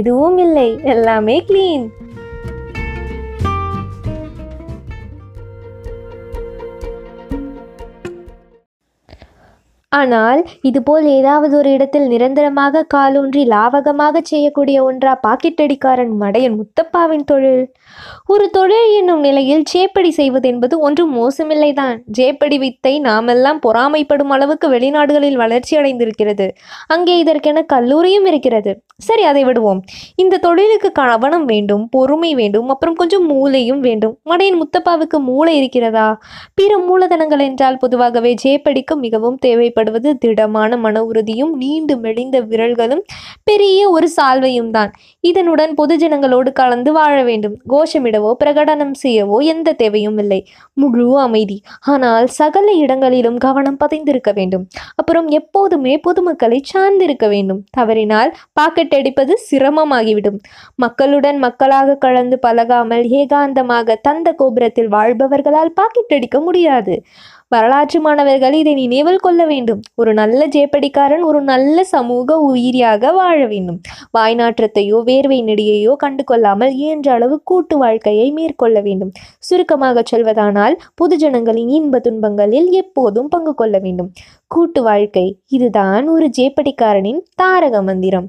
எதுவும் 0.00 0.38
இல்லை. 0.46 0.68
எல்லாமே 0.94 1.36
கிளீன் 1.50 1.86
ஆனால் 9.92 10.40
இதுபோல் 10.60 11.06
ஏதாவது 11.06 11.54
ஒரு 11.56 11.70
இடத்தில் 11.72 12.06
நிரந்தரமாக 12.06 12.84
காலூன்றி 12.94 13.42
லாவகமாக 13.44 14.20
செய்யக்கூடிய 14.22 14.84
ஒன்றா 14.84 15.12
பாக்கெட்டடிக்காரன் 15.26 16.12
மடையன் 16.22 16.56
முத்தப்பாவின் 16.60 17.24
தொழில்? 17.24 17.64
ஒரு 18.26 18.50
தொழில் 18.50 18.88
என்னும் 18.98 19.20
நிலையில் 19.20 19.64
ஜேப்படி 19.72 20.08
செய்வது 20.08 20.48
என்பது 20.48 20.74
ஒன்றும் 20.78 21.12
மோசமில்லைதான். 21.18 21.96
ஜேப்படி 22.18 22.58
வித்தை 22.58 22.98
நாமெல்லாம் 22.98 23.60
பொறாமைப்படும் 23.66 24.32
அளவுக்கு 24.36 24.68
வெளிநாடுகளில் 24.68 25.36
வளர்ச்சி 25.36 25.76
அடைந்திருக்கிறது. 25.76 26.46
அங்கே 26.86 27.16
இதற்கென 27.24 27.64
கல்லூரியும் 27.64 28.24
இருக்கிறது. 28.24 28.74
சரி 28.96 29.24
அதை 29.24 29.44
விடுவோம். 29.44 29.82
இந்த 30.16 30.38
தொழிலுக்கு 30.38 30.92
கவனம் 30.92 31.44
வேண்டும் 31.44 31.84
பொறுமை 31.90 32.32
வேண்டும் 32.34 32.68
அப்புறம் 32.68 32.94
கொஞ்சம் 32.94 33.26
மூளையும் 33.26 33.80
வேண்டும். 33.80 34.16
மடையன் 34.30 34.60
முத்தப்பாவுக்கு 34.62 35.20
மூளை 35.20 35.54
இருக்கிறதா? 35.56 36.08
பிற 36.54 36.72
மூலதனங்கள் 36.88 37.44
என்றால் 37.48 37.76
பொதுவாகவே 37.76 38.34
ஜேப்படிக்கு 38.44 38.96
மிகவும் 38.96 39.38
தேவைப்படும் 39.38 39.80
தேவைப்படுவது 39.82 40.10
திடமான 40.22 40.76
மன 40.84 40.96
உறுதியும் 41.08 41.52
நீண்டு 41.62 41.94
மெலிந்த 42.04 42.36
விரல்களும் 42.50 43.02
பெரிய 43.48 43.78
ஒரு 43.90 44.08
சால்வையும் 44.16 44.70
தான். 44.76 44.90
இதனுடன் 45.30 45.72
பொதுஜனங்களோடு 45.80 46.50
கலந்து 46.60 46.90
வாழ 46.92 47.16
வேண்டும். 47.28 47.54
கோஷமிடவோ 47.72 48.30
பிரகடனம் 48.42 48.94
செய்யவோ 49.02 49.38
எந்த 49.52 49.74
தேவையும் 49.82 50.18
இல்லை. 50.22 50.40
முழு 50.82 51.06
அமைதி. 51.24 51.58
ஆனால் 51.94 52.26
சகல 52.40 52.66
இடங்களிலும் 52.84 53.38
கவனம் 53.46 53.78
பதிந்திருக்க 53.82 54.32
வேண்டும். 54.38 54.64
அப்புறம் 55.00 55.28
எப்போதுமே 55.40 55.94
பொதுமக்களை 56.06 56.58
சார்ந்திருக்க 56.72 57.26
வேண்டும். 57.34 57.60
தவறினால் 57.78 58.32
பாக்கெட் 58.60 58.96
அடிப்பது 59.00 59.34
சிரமமாகிவிடும். 59.50 60.38
மக்களுடன் 60.84 61.38
மக்களாக 61.46 61.98
கலந்து 62.06 62.38
பழகாமல் 62.38 63.04
ஏகாந்தமாக 63.20 63.98
தந்த 64.08 64.28
கோபுரத்தில் 64.32 64.90
வாழ்பவர்களால் 64.96 65.76
பாக்கெட் 65.80 66.14
அடிக்க 66.16 66.38
முடியாது. 66.40 66.96
வரலாற்று 67.54 67.98
மாணவர்கள் 68.00 68.54
இதை 68.58 68.72
நினைவில் 68.74 69.22
கொள்ள 69.24 69.40
வேண்டும். 69.46 69.80
ஒரு 69.94 70.10
நல்ல 70.20 70.40
ஜேப்படிக்காரன் 70.46 71.24
ஒரு 71.30 71.40
நல்ல 71.42 71.84
சமூக 71.84 72.36
உயிரியாக 72.50 73.12
வாழ 73.12 73.40
வேண்டும். 73.46 73.78
வாய்நாற்றத்தையோ 74.18 74.98
வேர்வை 75.08 75.38
நெடியையோ 75.48 75.94
கண்டு 75.96 76.24
கொள்ளாமல் 76.24 76.72
இயன்ற 76.82 77.10
அளவு 77.12 77.36
கூட்டு 77.50 77.76
வாழ்க்கையை 77.78 78.28
மேற்கொள்ள 78.32 78.80
வேண்டும். 78.80 79.12
சுருக்கமாக 79.48 80.04
சொல்வதானால் 80.12 80.76
பொதுஜனங்களின் 81.02 81.72
இன்ப 81.78 82.00
துன்பங்களில் 82.08 82.70
எப்போதும் 82.82 83.28
பங்கு 83.28 83.54
கொள்ள 83.54 83.76
வேண்டும். 83.78 84.10
கூட்டு 84.46 84.82
வாழ்க்கை 84.82 85.26
இதுதான் 85.48 86.06
ஒரு 86.08 86.26
ஜேப்படிக்காரனின் 86.38 87.20
தாரக 87.34 87.76
மந்திரம். 87.82 88.26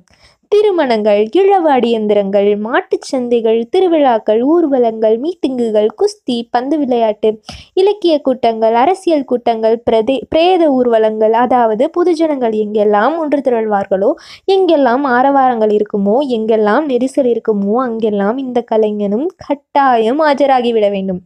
திருமணங்கள் 0.54 1.22
இழவாடி 1.36 1.90
எந்திரங்கள் 1.92 2.50
மாட்டுச் 2.56 3.08
சந்தைகள் 3.12 3.60
திருவிழாக்கள் 3.70 4.42
ஊர்வலங்கள் 4.46 5.16
மீட்டிங்குகள் 5.18 5.88
குஸ்தி 5.96 6.36
பந்து 6.50 6.76
விளையாட்டு 6.78 7.30
இலக்கிய 7.74 8.16
கூட்டங்கள் 8.22 8.76
அரசியல் 8.76 9.26
கூட்டங்கள் 9.26 9.78
பிரதே 9.84 10.18
பிரேத 10.30 10.68
ஊர்வலங்கள் 10.72 11.36
அதாவது 11.36 11.86
பொதுஜனங்கள் 11.98 12.58
எங்கெல்லாம் 12.58 13.16
ஒன்று 13.18 13.40
திரள்வார்களோ 13.40 14.12
எங்கெல்லாம் 14.48 15.08
ஆரவாரங்கள் 15.14 15.74
இருக்குமோ 15.78 16.18
எங்கெல்லாம் 16.30 16.86
நெரிசல் 16.88 17.32
இருக்குமோ 17.34 17.76
அங்கெல்லாம் 17.80 18.38
இந்த 18.38 18.62
கலைஞனும் 18.72 19.28
கட்டாயம் 19.48 20.22
ஆஜராகிவிட 20.22 20.90
வேண்டும். 20.92 21.22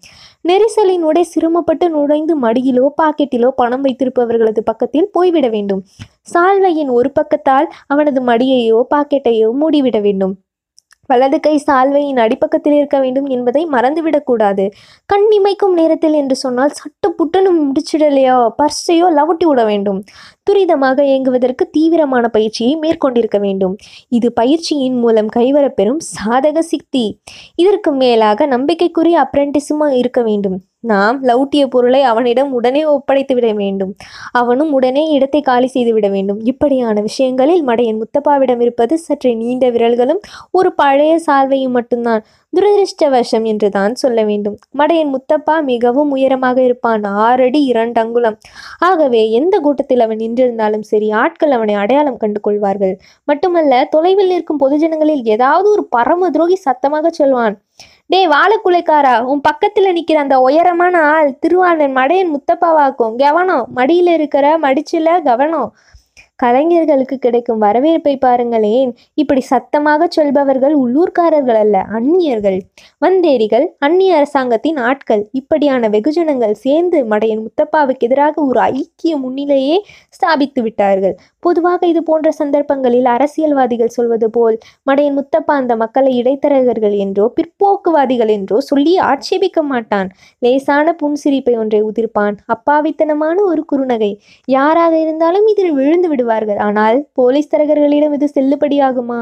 நெரிசலினூடே 0.47 1.21
சிரமப்பட்டு 1.21 1.89
நுழைந்து 1.89 2.33
மடியிலோ 2.41 2.89
பாக்கெட்டிலோ 3.01 3.49
பணம் 3.55 3.83
வைத்திருப்பவர்களது 3.83 4.59
பக்கத்தில் 4.59 5.09
போய்விட 5.11 5.47
வேண்டும். 5.49 5.81
சால்வையின் 6.33 6.91
ஒரு 6.91 7.11
பக்கத்தால் 7.19 7.67
அவனது 7.87 8.21
மடியையோ 8.21 8.79
பாக்கெட்டையோ 8.95 9.49
மூடிவிட 9.61 9.99
வேண்டும். 10.01 10.33
வலது 11.07 11.39
கை 11.39 11.55
சால்வையின் 11.67 12.21
அடிப்பக்கத்தில் 12.23 12.73
இருக்க 12.73 12.99
வேண்டும் 12.99 13.25
என்பதை 13.25 13.63
மறந்துவிடக்கூடாது. 13.71 14.65
கண் 15.05 15.27
இமைக்கும் 15.37 15.73
நேரத்தில் 15.73 16.13
என்று 16.13 16.35
சொன்னால் 16.35 16.75
சட்டு 16.79 17.09
புட்டனும் 17.19 17.59
முடிச்சிடலையோ 17.67 18.37
பர்ஸையோ 18.61 19.09
லவட்டி 19.19 19.45
விட 19.45 19.63
வேண்டும். 19.65 19.99
துரிதமாக 20.49 20.97
இயங்குவதற்கு 21.03 21.69
தீவிரமான 21.69 22.27
பயிற்சியை 22.27 22.75
மேற்கொண்டிருக்க 22.75 23.39
வேண்டும். 23.39 23.75
இது 24.09 24.33
பயிற்சியின் 24.33 24.99
மூலம் 24.99 25.27
கைவரப்பெறும் 25.27 26.01
சாதக 26.15 26.59
சித்தி. 26.61 27.05
இதற்கு 27.55 27.91
மேலாக 27.91 28.45
நம்பிக்கைக்குரிய 28.45 29.17
அப்ரெண்டிஸும் 29.25 29.85
இருக்க 30.01 30.21
வேண்டும். 30.21 30.57
நாம் 30.91 31.17
லவுட்டிய 31.23 31.63
பொருளை 31.67 32.01
அவனிடம் 32.11 32.51
உடனே 32.51 32.81
ஒப்படைத்து 32.85 33.33
விட 33.35 33.47
வேண்டும். 33.53 33.91
அவனும் 34.31 34.71
உடனே 34.77 35.03
இடத்தை 35.09 35.41
காலி 35.41 35.69
செய்து 35.75 35.91
விட 35.93 36.07
வேண்டும். 36.15 36.39
இப்படியான 36.51 37.01
விஷயங்களில் 37.01 37.63
மடையன் 37.69 38.01
முத்தப்பாவிடம் 38.01 38.61
இருப்பது 38.65 38.97
சற்றே 38.97 39.33
நீண்ட 39.43 39.65
விரல்களும் 39.69 40.21
ஒரு 40.51 40.71
பழைய 40.73 41.13
சால்வையும் 41.27 41.75
மட்டும்தான். 41.77 42.23
துரதிருஷ்டவசம் 42.53 43.45
என்று 43.51 43.67
தான் 43.69 43.95
சொல்ல 43.95 44.19
வேண்டும். 44.23 44.55
மடையன் 44.79 45.11
முத்தப்பா 45.15 45.55
மிகவும் 45.71 46.11
உயரமாக 46.17 46.57
இருப்பான். 46.67 47.03
ஆறடி 47.25 47.61
இரண்டு 47.71 47.99
அங்குலம். 48.03 48.37
ஆகவே 48.89 49.21
எந்த 49.39 49.55
கூட்டத்தில் 49.59 50.03
அவன் 50.05 50.21
நின்றிருந்தாலும் 50.23 50.85
சரி 50.91 51.09
ஆட்கள் 51.23 51.55
அவனை 51.57 51.75
அடையாளம் 51.83 52.21
கண்டு 52.23 52.41
கொள்வார்கள். 52.47 52.95
மட்டுமல்ல 53.31 53.83
தொலைவில் 53.95 54.31
நிற்கும் 54.33 54.61
பொதுஜனங்களில் 54.63 55.23
ஏதாவது 55.35 55.69
ஒரு 55.75 55.85
பரம 55.97 56.29
துரோகி 56.29 56.57
சத்தமாக 56.67 57.11
சொல்வான். 57.19 57.55
டேய் 58.09 58.27
வாழைக்குலைக்காரா 58.27 59.21
உன் 59.21 59.41
பக்கத்துல 59.47 59.87
நிக்கிற 59.95 60.13
அந்த 60.15 60.35
உயரமான 60.39 61.01
ஆள் 61.01 61.29
திருவாளன் 61.41 61.95
மடையன் 61.97 62.29
முத்தப்பாவாக்கும். 62.35 63.15
கவனம் 63.15 63.67
மடியில 63.75 64.13
இருக்கிற 64.13 64.59
மடிச்சில 64.59 65.23
கவனம். 65.23 65.75
கலைஞர்களுக்கு 66.43 67.15
கிடைக்கும் 67.17 67.57
வரவேற்பை 67.57 68.17
பாருங்களேன். 68.17 68.89
இப்படி 69.13 69.41
சத்தமாக 69.41 70.07
சொல்பவர்கள் 70.07 70.75
உள்ளூர்காரர்கள் 70.75 71.59
அல்ல 71.63 71.77
அந்நியர்கள். 71.97 72.59
வந்தேரிகள் 73.05 73.65
அந்நிய 73.79 74.15
அரசாங்கத்தின் 74.15 74.77
ஆட்கள். 74.77 75.23
இப்படியான 75.31 75.89
வெகுஜனங்கள் 75.89 76.55
சேர்ந்து 76.65 76.99
மடையன் 77.05 77.41
முத்தப்பாவுக்கு 77.45 78.07
எதிராக 78.09 78.35
ஒரு 78.45 78.59
ஐக்கிய 78.59 79.13
முன்னிலையே 79.17 79.77
ஸ்தாபித்து 80.17 80.61
விட்டார்கள். 80.61 81.15
பொதுவாக 81.39 81.87
இது 81.87 82.03
போன்ற 82.03 82.27
சந்தர்ப்பங்களில் 82.31 83.05
அரசியல்வாதிகள் 83.05 83.95
சொல்வது 83.97 84.29
போல் 84.29 84.55
மடையன் 84.89 85.17
முத்தப்பா 85.19 85.53
அந்த 85.61 85.75
மக்களை 85.75 86.11
இடைத்தரகர்கள் 86.21 86.95
என்றோ 87.05 87.25
பிற்போக்குவாதிகள் 87.37 88.31
என்றோ 88.37 88.59
சொல்லி 88.59 88.93
ஆட்சேபிக்க 89.09 89.61
மாட்டான். 89.63 90.09
லேசான 90.39 90.95
புன்சிரிப்பை 91.01 91.55
ஒன்றை 91.57 91.81
உதிர்ப்பான். 91.83 92.37
அப்பாவித்தனமான 92.55 93.37
ஒரு 93.51 93.63
குறுநகை. 93.71 94.11
யாராக 94.47 94.93
இருந்தாலும் 94.99 95.47
இதில் 95.47 95.73
விழுந்து 95.73 96.09
விடுவார்கள் 96.27 96.59
ஆனால் 96.67 96.97
போலீஸ் 97.13 97.53
தரகர்களிடம் 97.53 98.15
இது 98.17 98.27
செல்லுபடியாகுமா? 98.37 99.19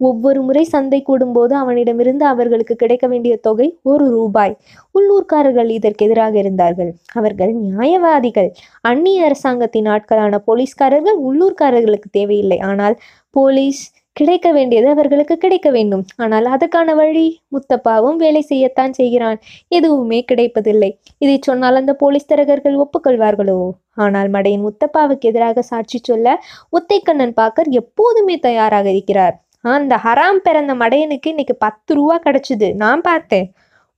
ஒவ்வொரு 0.00 0.40
முறை 0.42 0.62
சந்தை 0.72 0.98
கூடும்போது 1.08 1.52
அவனிடமிருந்து 1.60 2.24
அவர்களுக்கு 2.26 2.74
கிடைக்க 2.76 3.06
வேண்டிய 3.06 3.34
தொகை 3.46 3.68
ஒரு 3.82 4.06
ரூபாய். 4.16 4.54
உள்ளூர்காரர்கள் 4.98 5.70
இதற்கு 5.78 6.04
எதிராக 6.06 6.34
இருந்தார்கள். 6.38 6.90
அவர்கள் 7.20 7.52
நியாயவாதிகள். 7.66 8.50
அந்நிய 8.90 9.28
அரசாங்கத்தின் 9.28 9.88
ஆட்களான 9.94 10.40
போலீஸ்காரர்கள் 10.48 11.18
உள்ளூர்காரர்களுக்கு 11.28 12.10
தேவையில்லை. 12.18 12.58
ஆனால் 12.70 12.96
போலீஸ் 13.36 13.82
கிடைக்க 14.16 14.48
வேண்டியது 14.52 14.88
அவர்களுக்கு 14.88 15.34
கிடைக்க 15.36 15.68
வேண்டும். 15.70 16.04
ஆனால் 16.16 16.46
அதுக்கான 16.46 16.94
வழி 16.94 17.24
முத்தப்பாவும் 17.54 18.16
வேலை 18.16 18.42
செய்யத்தான் 18.48 18.90
செய்கிறான். 18.90 19.38
எதுவுமே 19.68 20.20
கிடைப்பதில்லை. 20.24 20.90
இதை 21.18 21.36
சொன்னால் 21.40 21.74
அந்த 21.74 21.94
போலீஸ் 21.94 22.30
தரகர்கள் 22.32 22.76
ஒப்புக்கொள்வார்களோ? 22.84 23.58
ஆனால் 23.94 24.30
மடையின் 24.30 24.64
முத்தப்பாவுக்கு 24.66 25.28
எதிராக 25.32 25.62
சாட்சி 25.62 26.00
சொல்ல 26.02 26.36
ஒத்தைக்கண்ணன் 26.78 27.36
பாக்கர் 27.40 27.70
எப்போதுமே 27.82 28.36
தயாராக 28.38 28.86
இருக்கிறார். 28.90 29.36
அந்த 29.60 29.94
ஹராம் 30.04 30.40
பிறந்த 30.42 30.72
மடையனுக்கு 30.74 31.26
இன்னைக்கு 31.26 31.54
பத்து 31.56 31.94
ரூபா 31.94 32.16
கிடைச்சிது. 32.24 32.68
நான் 32.74 33.00
பார்த்தேன். 33.00 33.46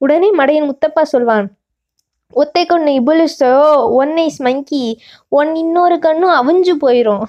உடனே 0.01 0.29
மடையன் 0.35 0.69
முத்தப்பா 0.71 1.03
சொல்வான் 1.03 1.47
ஒத்தை 2.33 2.63
கண்ணு 2.63 2.91
இபுலிஸ்டோ 2.99 3.51
ஒன் 3.99 4.13
ஐஸ் 4.23 4.41
மங்கி 4.47 4.83
ஒன் 5.29 5.51
இன்னொரு 5.57 5.97
கண்ணும் 5.99 6.35
அவிஞ்சு 6.39 6.75
போயிடும் 6.83 7.23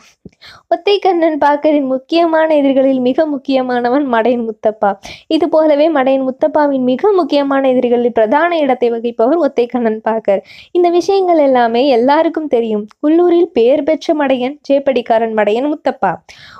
ஒத்தை 0.73 0.95
கண்ணன் 0.99 1.37
பாக்கரின் 1.37 1.87
முக்கியமான 1.87 2.47
எதிரிகளில் 2.55 2.99
மிக 2.99 3.25
முக்கியமானவன் 3.25 4.05
மடையன் 4.13 4.43
முத்தப்பா. 4.47 4.89
இது 5.27 5.45
போலவே 5.49 5.87
மடையன் 5.89 6.25
முத்தப்பாவின் 6.27 6.83
மிக 6.83 7.11
முக்கியமான 7.11 7.61
எதிரிகளில் 7.69 8.15
பிரதான 8.17 8.59
இடத்தை 8.59 8.89
வகிப்பவர் 8.91 9.43
ஒத்தை 9.47 9.65
கண்ணன் 9.65 10.01
பாக்கர் 10.01 10.41
இந்த 10.71 10.89
விஷயங்கள் 10.89 11.41
எல்லாமே 11.47 11.83
எல்லாருக்கும் 11.87 12.51
தெரியும். 12.55 12.83
உள்ளூரில் 12.99 13.49
பெயர் 13.51 13.83
பெற்ற 13.83 14.13
மடையன் 14.13 14.55
ஜேப்படிக்காரன் 14.69 15.35
மடையன் 15.39 15.69
முத்தப்பா. 15.73 16.11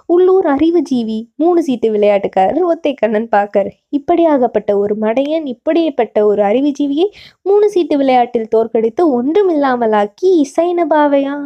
உள்ளூர் 0.06 0.50
அறிவுஜீவி 0.56 1.20
மூணு 1.36 1.60
சீட்டு 1.64 1.90
விளையாட்டுக்காரர் 1.92 2.68
ஒத்தை 2.72 2.94
கண்ணன் 2.94 3.30
பாக்கர் 3.30 3.72
இப்படியாகப்பட்ட 3.98 4.72
ஒரு 4.78 4.96
மடையன் 5.02 5.46
இப்படிப்பட்ட 5.54 6.18
ஒரு 6.26 6.42
அறிவுஜீவியை 6.44 7.08
மூணு 7.42 7.66
சீட்டு 7.70 7.96
விளையாட்டு 7.98 8.29
விளையாட்டில் 8.32 8.54
தோற்கடித்து 8.56 9.04
ஒன்றுமில்லாமலாக்கி 9.18 10.30
இசைனபாவையா 10.44 11.38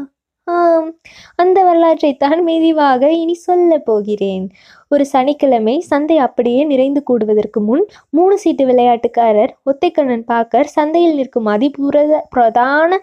ஆம் 0.47 0.87
அந்த 1.35 1.57
வரலாற்றைத்தான் 1.63 2.39
மெதுவாக 2.43 3.11
இனி 3.19 3.35
சொல்ல 3.43 3.77
போகிறேன். 3.79 4.45
ஒரு 4.91 5.03
சனிக்கிழமை 5.05 5.75
சந்தை 5.91 6.17
அப்படியே 6.17 6.61
நிறைந்து 6.63 7.01
கூடுவதற்கு 7.09 7.59
முன் 7.59 7.83
மூணு 8.09 8.35
சீட்டு 8.37 8.65
விளையாட்டுக்காரர் 8.65 9.53
ஒத்தைக்கண்ணன் 9.71 10.25
பாக்கர் 10.25 10.73
சந்தையில் 10.75 11.15
நிற்கும் 11.15 11.47
அதிபுரத 11.53 12.19
பிரதான 12.29 12.99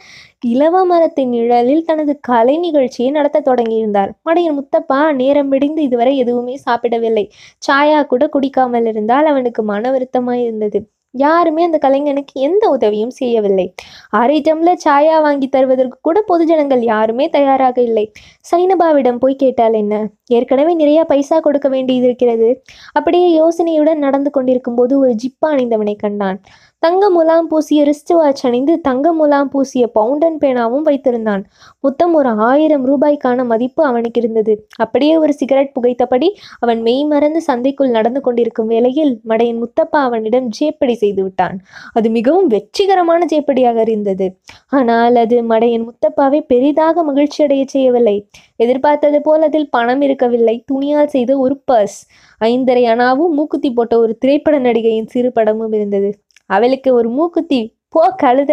இலவ 0.53 0.85
மரத்தின் 0.85 1.33
நிழலில் 1.37 1.85
தனது 1.85 2.15
கலை 2.21 2.59
நிகழ்ச்சியை 2.59 3.11
நடத்த 3.11 3.45
தொடங்கியிருந்தார். 3.49 4.13
மடையன் 4.29 4.59
முத்தப்பா 4.61 5.01
நேரம் 5.15 5.49
விடிந்து 5.49 5.83
இதுவரை 5.83 6.15
எதுவுமே 6.19 6.57
சாப்பிடவில்லை. 6.67 7.27
சாயா 7.69 8.01
கூட 8.05 8.27
குடிக்காமல் 8.29 8.89
இருந்தால் 8.95 9.27
அவனுக்கு 9.27 9.65
மன 9.65 9.85
வருத்தமாய் 9.97 10.45
இருந்தது 10.47 10.81
யாருமே 11.15 11.63
அந்த 11.65 11.79
கலைஞனுக்கு 11.89 12.35
எந்த 12.35 12.69
உதவியும் 12.69 13.11
செய்யவில்லை. 13.11 13.75
அரை 14.11 14.41
டம்ளர் 14.41 14.83
சாயா 14.85 15.23
வாங்கி 15.23 15.49
தருவதற்கு 15.49 15.99
கூட 16.03 16.25
பொதுஜனங்கள் 16.29 16.83
யாருமே 16.83 17.29
தயாராக 17.29 17.81
இல்லை. 17.83 18.13
சைனபாவிடம் 18.51 19.19
போய் 19.19 19.37
கேட்டால் 19.37 19.73
என்ன? 19.73 19.95
ஏற்கனவே 20.27 20.75
நிறைய 20.75 21.05
பைசா 21.05 21.41
கொடுக்க 21.41 21.69
வேண்டியது 21.69 22.07
இருக்கிறது 22.07 22.63
அப்படியே 22.93 23.29
யோசனையுடன் 23.41 24.05
நடந்து 24.07 24.31
கொண்டிருக்கும் 24.31 24.75
போது 24.75 24.99
ஒரு 24.99 25.15
ஜிப்பா 25.25 25.49
அணிந்தவனை 25.55 25.97
கண்டான். 25.97 26.41
தங்க 26.83 27.11
முலாம் 27.11 27.49
பூசிய 27.49 27.81
ரிஸ்ட் 27.85 28.13
வாட்ச் 28.15 28.47
அணிந்து 28.47 28.81
தங்க 28.81 29.13
முலாம் 29.13 29.49
பூசிய 29.53 29.87
பவுண்டன் 29.87 30.39
பேனாவும் 30.43 30.85
வைத்திருந்தான். 30.89 31.43
மொத்தம் 31.81 32.15
ஒரு 32.15 32.29
ஆயிரம் 32.29 32.85
ரூபாய்க்கான 32.91 33.45
மதிப்பு 33.45 33.85
அவனுக்கு 33.85 34.21
இருந்தது. 34.21 34.53
அப்படியே 34.77 35.15
ஒரு 35.17 35.33
சிகரெட் 35.33 35.73
புகைத்தபடி 35.75 36.29
அவன் 36.59 36.81
மெய் 36.83 37.05
மறந்து 37.05 37.43
சந்தைக்குள் 37.47 37.91
நடந்து 37.91 38.21
கொண்டிருக்கும் 38.21 38.67
வேளையில் 38.67 39.13
மடையின் 39.29 39.61
முத்தப்பா 39.63 40.01
அவனிடம் 40.09 40.49
ஜேப்படி 40.61 40.93
செய்து 40.93 41.23
விட்டான். 41.23 41.59
அது 41.93 42.11
மிகவும் 42.11 42.47
வெற்றிகரமான 42.47 43.29
ஜேப்படியாக 43.33 43.79
இருந்தது. 43.89 44.29
ஆனால் 44.69 45.17
அது 45.17 45.39
மடையின் 45.43 45.87
முத்தப்பாவை 45.89 46.41
பெரிதாக 46.55 47.03
மகிழ்ச்சி 47.03 47.45
அடைய 47.45 47.65
செய்யவில்லை. 47.67 48.17
எதிர்பார்த்தது 48.57 49.21
போல் 49.21 49.43
அதில் 49.43 49.71
பணம் 49.71 50.01
இருக்கவில்லை. 50.01 50.57
துணியால் 50.67 51.13
செய்த 51.17 51.39
ஒரு 51.39 51.57
பர்ஸ். 51.73 52.01
ஐந்தரை 52.41 52.85
அணாவும் 52.85 53.37
மூக்குத்தி 53.39 53.73
போட்ட 53.73 53.95
ஒரு 53.99 54.19
திரைப்பட 54.19 54.59
நடிகையின் 54.59 55.07
சிறு 55.07 55.33
படமும் 55.33 55.73
இருந்தது. 55.73 56.11
அவளுக்கு 56.57 56.91
ஒரு 56.95 57.09
மூக்குத்தி 57.11 57.61
போ 57.95 58.03
கழுத. 58.23 58.53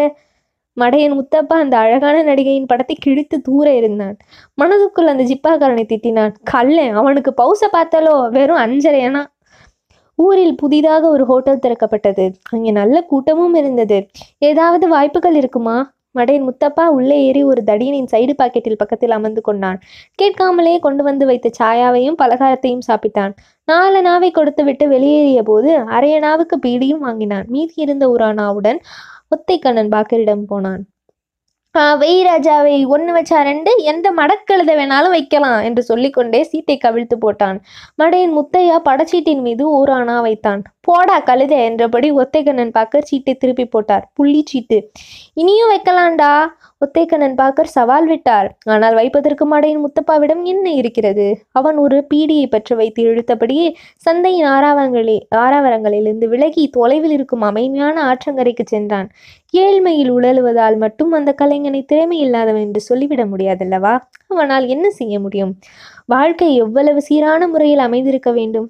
மடையன் 0.77 1.16
முத்தப்பா 1.20 1.56
அந்த 1.63 1.75
அழகான 1.84 2.18
நடிகையின் 2.24 2.70
படத்தை 2.72 2.96
கிழித்து 3.00 3.38
தூர 3.42 3.68
இருந்தான் 3.74 4.16
மனதுக்குள் 4.62 5.12
அந்த 5.12 5.24
ஜிப்பாக்காரனை 5.32 5.86
திட்டினான். 5.94 6.34
கல்லன் 6.44 6.98
அவனுக்கு 7.01 7.32
பவுச 7.42 7.63
பார்த்தாலோ? 7.75 8.16
வெறும் 8.30 8.63
அஞ்சரையனா 8.66 9.24
ஊரில் 10.20 10.56
புதிதாக 10.56 11.04
ஒரு 11.10 11.24
ஹோட்டல் 11.25 11.63
திறக்கப்பட்டது. 11.66 12.25
அங்கே 12.50 12.72
நல்ல 12.72 12.96
கூட்டமும் 13.12 13.56
இருந்தது. 13.62 13.98
ஏதாவது 14.50 14.86
வாய்ப்புகள் 14.88 15.36
இருக்குமா? 15.42 15.77
மடையன் 16.19 16.47
முத்தப்பா 16.50 16.86
உள்ளே 16.97 17.17
ஏறி 17.27 17.43
ஒரு 17.43 17.62
தடியனின் 17.65 18.09
சைடு 18.12 18.33
பாக்கெட்டில் 18.41 18.77
பக்கத்தில் 18.77 19.15
அமர்ந்து 19.17 19.41
கொண்டான். 19.41 19.79
கேட்காமலே 20.15 20.75
கொண்டு 20.79 21.03
வந்து 21.03 21.25
வைத்த 21.25 21.51
சாயாவையும் 21.59 22.19
பலகாரத்தையும் 22.24 22.86
சாப்பிட்டான். 22.88 23.33
நாலு 23.67 24.01
நாவை 24.01 24.31
கொடுத்து 24.31 24.63
விட்டு 24.63 24.88
வெளியேறிய 24.88 25.43
போது 25.43 25.71
அரையனாவுக்கு 25.97 26.57
பீடியும் 26.65 27.05
வாங்கினான். 27.07 27.45
மீதி 27.47 27.74
இருந்த 27.75 28.09
ஒரு 28.09 28.25
அணாவுடன் 28.25 28.81
ஒத்தைக்கண்ணன் 29.36 29.93
பாக்கரிடம் 29.95 30.45
போனான். 30.47 30.83
வெய் 31.77 32.22
ராஜாவை 32.27 32.86
ஒன்று 32.88 33.12
வச்சா 33.15 33.39
ரெண்டு 33.43 33.72
எந்த 33.84 34.12
மடக்கழுத 34.12 34.72
வேணாலும் 34.77 35.10
வைக்கலாம் 35.10 35.60
என்று 35.62 35.84
சொல்லிக்கொண்டே 35.84 36.43
சீட்டை 36.43 36.77
கவிழ்த்து 36.86 37.15
போட்டான். 37.25 37.57
மடையின் 38.01 38.34
முத்தையா 38.38 38.77
படச்சீட்டின் 38.89 39.41
மீது 39.41 39.63
ஊரானா 39.77 40.22
வைத்தான். 40.22 40.62
போடா 40.81 41.22
கழுத 41.22 41.53
என்றபடி 41.69 42.12
ஒத்தைக்கண்ணன் 42.12 42.72
பார்க்க 42.72 43.01
சீட்டை 43.01 43.36
திருப்பி 43.36 43.65
போட்டார். 43.65 44.12
புள்ளி 44.13 44.43
சீட்டு. 44.46 44.91
இனியும் 45.34 45.72
வைக்கலாம்டா. 45.74 46.31
ஒத்தைக்கண்ணன் 46.81 47.36
பாக்கர் 47.39 47.69
சவால் 47.75 48.07
விட்டார். 48.07 48.48
ஆனால் 48.63 48.96
வைப்பதற்கு 48.96 49.46
மடையின் 49.53 49.81
முத்தப்பாவிடம் 49.84 50.41
என்ன 50.46 50.65
இருக்கிறது? 50.72 51.25
அவன் 51.51 51.77
ஒரு 51.77 51.98
பீடியை 52.13 52.46
பற்றி 52.50 52.74
வைத்து 52.75 53.01
இழுத்தபடியே 53.03 53.67
சந்தையின் 53.98 54.48
ஆறாவரங்களில் 54.48 55.24
ஆறாவரங்களிலிருந்து 55.36 56.27
விலகி 56.27 56.63
தொலைவில் 56.69 57.12
இருக்கும் 57.12 57.41
அமைதியான 57.41 57.96
ஆற்றங்கரைக்கு 58.12 58.65
சென்றான். 58.65 59.10
ஏழ்மையில் 59.53 60.12
உழலுவதால் 60.12 60.77
மட்டும் 60.77 61.12
அந்த 61.12 61.34
கலைஞனை 61.41 61.81
திறமை 61.86 62.19
இல்லாதவன் 62.19 62.65
என்று 62.67 62.81
சொல்லிவிட 62.89 63.25
முடியாதல்லவா? 63.25 63.96
அவனால் 64.27 64.67
என்ன 64.67 64.88
செய்ய 64.89 65.15
முடியும்? 65.19 65.53
வாழ்க்கை 66.05 66.50
எவ்வளவு 66.55 67.00
சீரான 67.01 67.48
முறையில் 67.48 67.86
அமைந்திருக்க 67.88 68.31
வேண்டும்? 68.31 68.67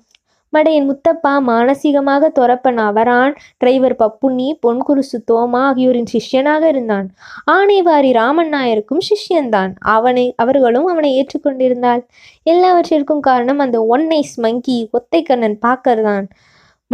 மடையன் 0.56 0.88
முத்தப்பா 0.88 1.34
மானசீகமாக 1.48 2.30
துறப்பன் 2.40 2.78
அவரான். 2.78 3.36
டிரைவர் 3.58 3.96
பப்புண்ணி 3.96 4.60
பொன்குருசு 4.68 5.18
தோமா 5.32 5.62
ஆகியோரின் 5.70 6.10
சிஷ்யனாக 6.14 6.64
இருந்தான். 6.64 7.10
ஆனைவாரி 7.52 8.12
ராமன் 8.12 8.54
நாயருக்கும் 8.54 9.04
சிஷ்யன்தான். 9.10 9.74
அவனை 9.80 10.34
அவர்களும் 10.38 10.86
அவனை 10.86 11.12
ஏற்றுக்கொண்டிருந்தாள். 11.18 12.02
எல்லாவற்றிற்கும் 12.44 13.20
காரணம் 13.20 13.60
அந்த 13.60 13.88
ஒன்னைஸ் 13.92 14.36
மங்கி 14.36 14.90
ஒத்தைக்கண்ணன் 14.94 15.58
பாக்கர் 15.68 16.26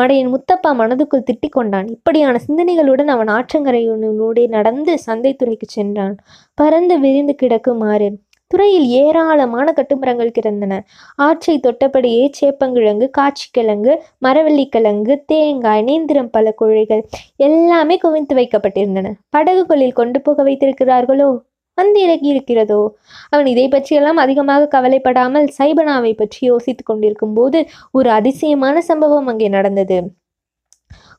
மடையின் 0.02 0.30
முத்தப்பா 0.34 0.68
மனதுக்குள் 0.68 1.24
திட்டிக் 1.32 1.52
கொண்டான். 1.52 1.88
இப்படியான 1.88 2.40
சிந்தனைகளுடன் 2.48 3.06
அவன் 3.06 3.28
ஆற்றங்கரையினூடே 3.28 4.48
நடந்து 4.48 4.98
சந்தைத்துறைக்கு 5.08 5.68
சென்றான். 5.68 6.16
பறந்து 6.54 7.00
விரிந்து 7.00 7.36
கிடக்குமாறு 7.42 8.18
துறையில் 8.54 8.88
ஏராளமான 9.02 9.68
கட்டுமரங்கள் 9.78 10.36
கிடந்தன. 10.38 10.74
ஆற்றை 11.18 11.56
தொட்டபடியே 11.60 12.26
சேப்பங்கிழங்கு 12.40 13.08
காட்சிக்கிழங்கு 13.20 13.94
மரவள்ளிக்கிழங்கு 14.26 15.16
தேங்காய் 15.26 15.86
நேந்திரம் 15.88 16.30
பல 16.30 16.54
குழைகள் 16.62 17.04
எல்லாமே 17.48 17.98
குவித்து 17.98 18.36
வைக்கப்பட்டிருந்தன. 18.36 19.14
படகுகளில் 19.30 19.98
கொண்டு 20.02 20.22
போக 20.22 20.44
வைத்திருக்கிறார்களோ? 20.44 21.30
வந்து 21.78 22.00
இறங்கி 22.02 22.28
இருக்கிறதோ 22.34 22.82
அவன் 23.30 23.48
இதை 23.54 23.68
பற்றியெல்லாம் 23.68 24.20
அதிகமாக 24.24 24.68
கவலைப்படாமல் 24.76 25.48
சைபனாவை 25.60 26.12
பற்றி 26.16 26.42
யோசித்துக் 26.48 26.90
கொண்டிருக்கும் 26.90 27.34
போது 27.34 27.60
ஒரு 27.92 28.10
அதிசயமான 28.10 28.76
சம்பவம் 28.90 29.30
அங்கே 29.34 29.50
நடந்தது. 29.50 29.98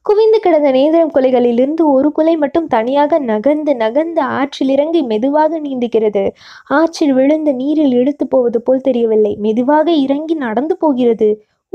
குவிந்து 0.06 0.38
கிடந்த 0.40 0.70
நேந்திரம் 0.70 1.12
குலைகளிலிருந்து 1.14 1.82
ஒரு 1.92 2.08
குலை 2.12 2.36
மட்டும் 2.36 2.66
தனியாக 2.66 3.18
நகர்ந்து 3.18 3.72
நகர்ந்து 3.76 4.22
ஆற்றில் 4.38 4.68
இறங்கி 4.68 5.00
மெதுவாக 5.02 5.60
நீந்துகிறது. 5.60 6.24
ஆற்றில் 6.70 7.12
விழுந்த 7.12 7.52
நீரில் 7.52 7.92
இழுத்து 7.92 8.26
போவது 8.26 8.60
போல் 8.62 8.80
தெரியவில்லை. 8.80 9.32
மெதுவாக 9.38 9.90
இறங்கி 9.90 10.34
நடந்து 10.34 10.76
போகிறது. 10.76 11.28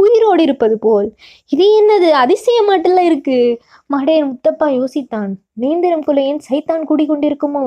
உயிரோடு 0.03 0.41
இருப்பது 0.47 0.75
போல். 0.77 1.07
இது 1.51 1.65
என்னது? 1.79 2.09
அதிசயமாட்டெல்லாம் 2.23 3.07
இருக்கு? 3.09 3.37
மடையன் 3.93 4.29
முத்தப்பா 4.31 4.67
யோசித்தான். 4.77 5.31
நேந்திரம் 5.61 6.03
குலையின் 6.07 6.41
சைத்தான் 6.47 6.83
கூடிக்கொண்டிருக்குமோ? 6.89 7.63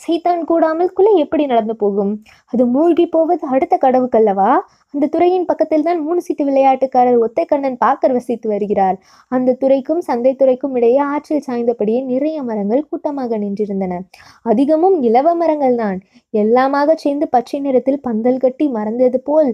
சைத்தான் 0.00 0.42
கூடாமல் 0.50 0.92
குலை 0.92 1.12
எப்படி 1.24 1.44
நடந்து 1.46 1.74
போகும்? 1.76 2.12
அது 2.52 2.62
மூழ்கி 2.66 3.06
போவது 3.06 3.44
அடுத்த 3.54 3.74
கடவுக்கல்லவா? 3.84 4.50
அந்த 4.94 5.08
துறையின் 5.14 5.46
பக்கத்தில் 5.50 5.86
தான் 5.88 6.00
மூணு 6.06 6.20
சீட்டு 6.20 6.44
விளையாட்டுக்காரர் 6.48 7.18
ஒத்தைக்கண்ணன் 7.26 7.78
பாக்கர் 7.84 8.14
வசித்து 8.18 8.46
வருகிறார். 8.48 8.96
அந்த 9.32 9.56
துறைக்கும் 9.62 10.02
சந்தை 10.08 10.32
துறைக்கும் 10.34 10.74
இடையே 10.80 11.00
ஆற்றில் 11.12 11.44
சாய்ந்தபடியே 11.48 12.00
நிறைய 12.12 12.38
மரங்கள் 12.50 12.88
கூட்டமாக 12.90 13.38
நின்றிருந்தன. 13.38 14.00
அதிகமும் 14.52 14.98
இலவ 15.02 15.34
மரங்கள் 15.34 15.76
தான் 15.82 16.00
எல்லாமாக 16.34 16.90
சேர்ந்து 17.04 17.28
பச்சை 17.28 17.60
நிறத்தில் 17.60 18.02
பந்தல் 18.08 18.42
கட்டி 18.44 18.68
மறந்தது 18.78 19.20
போல் 19.30 19.50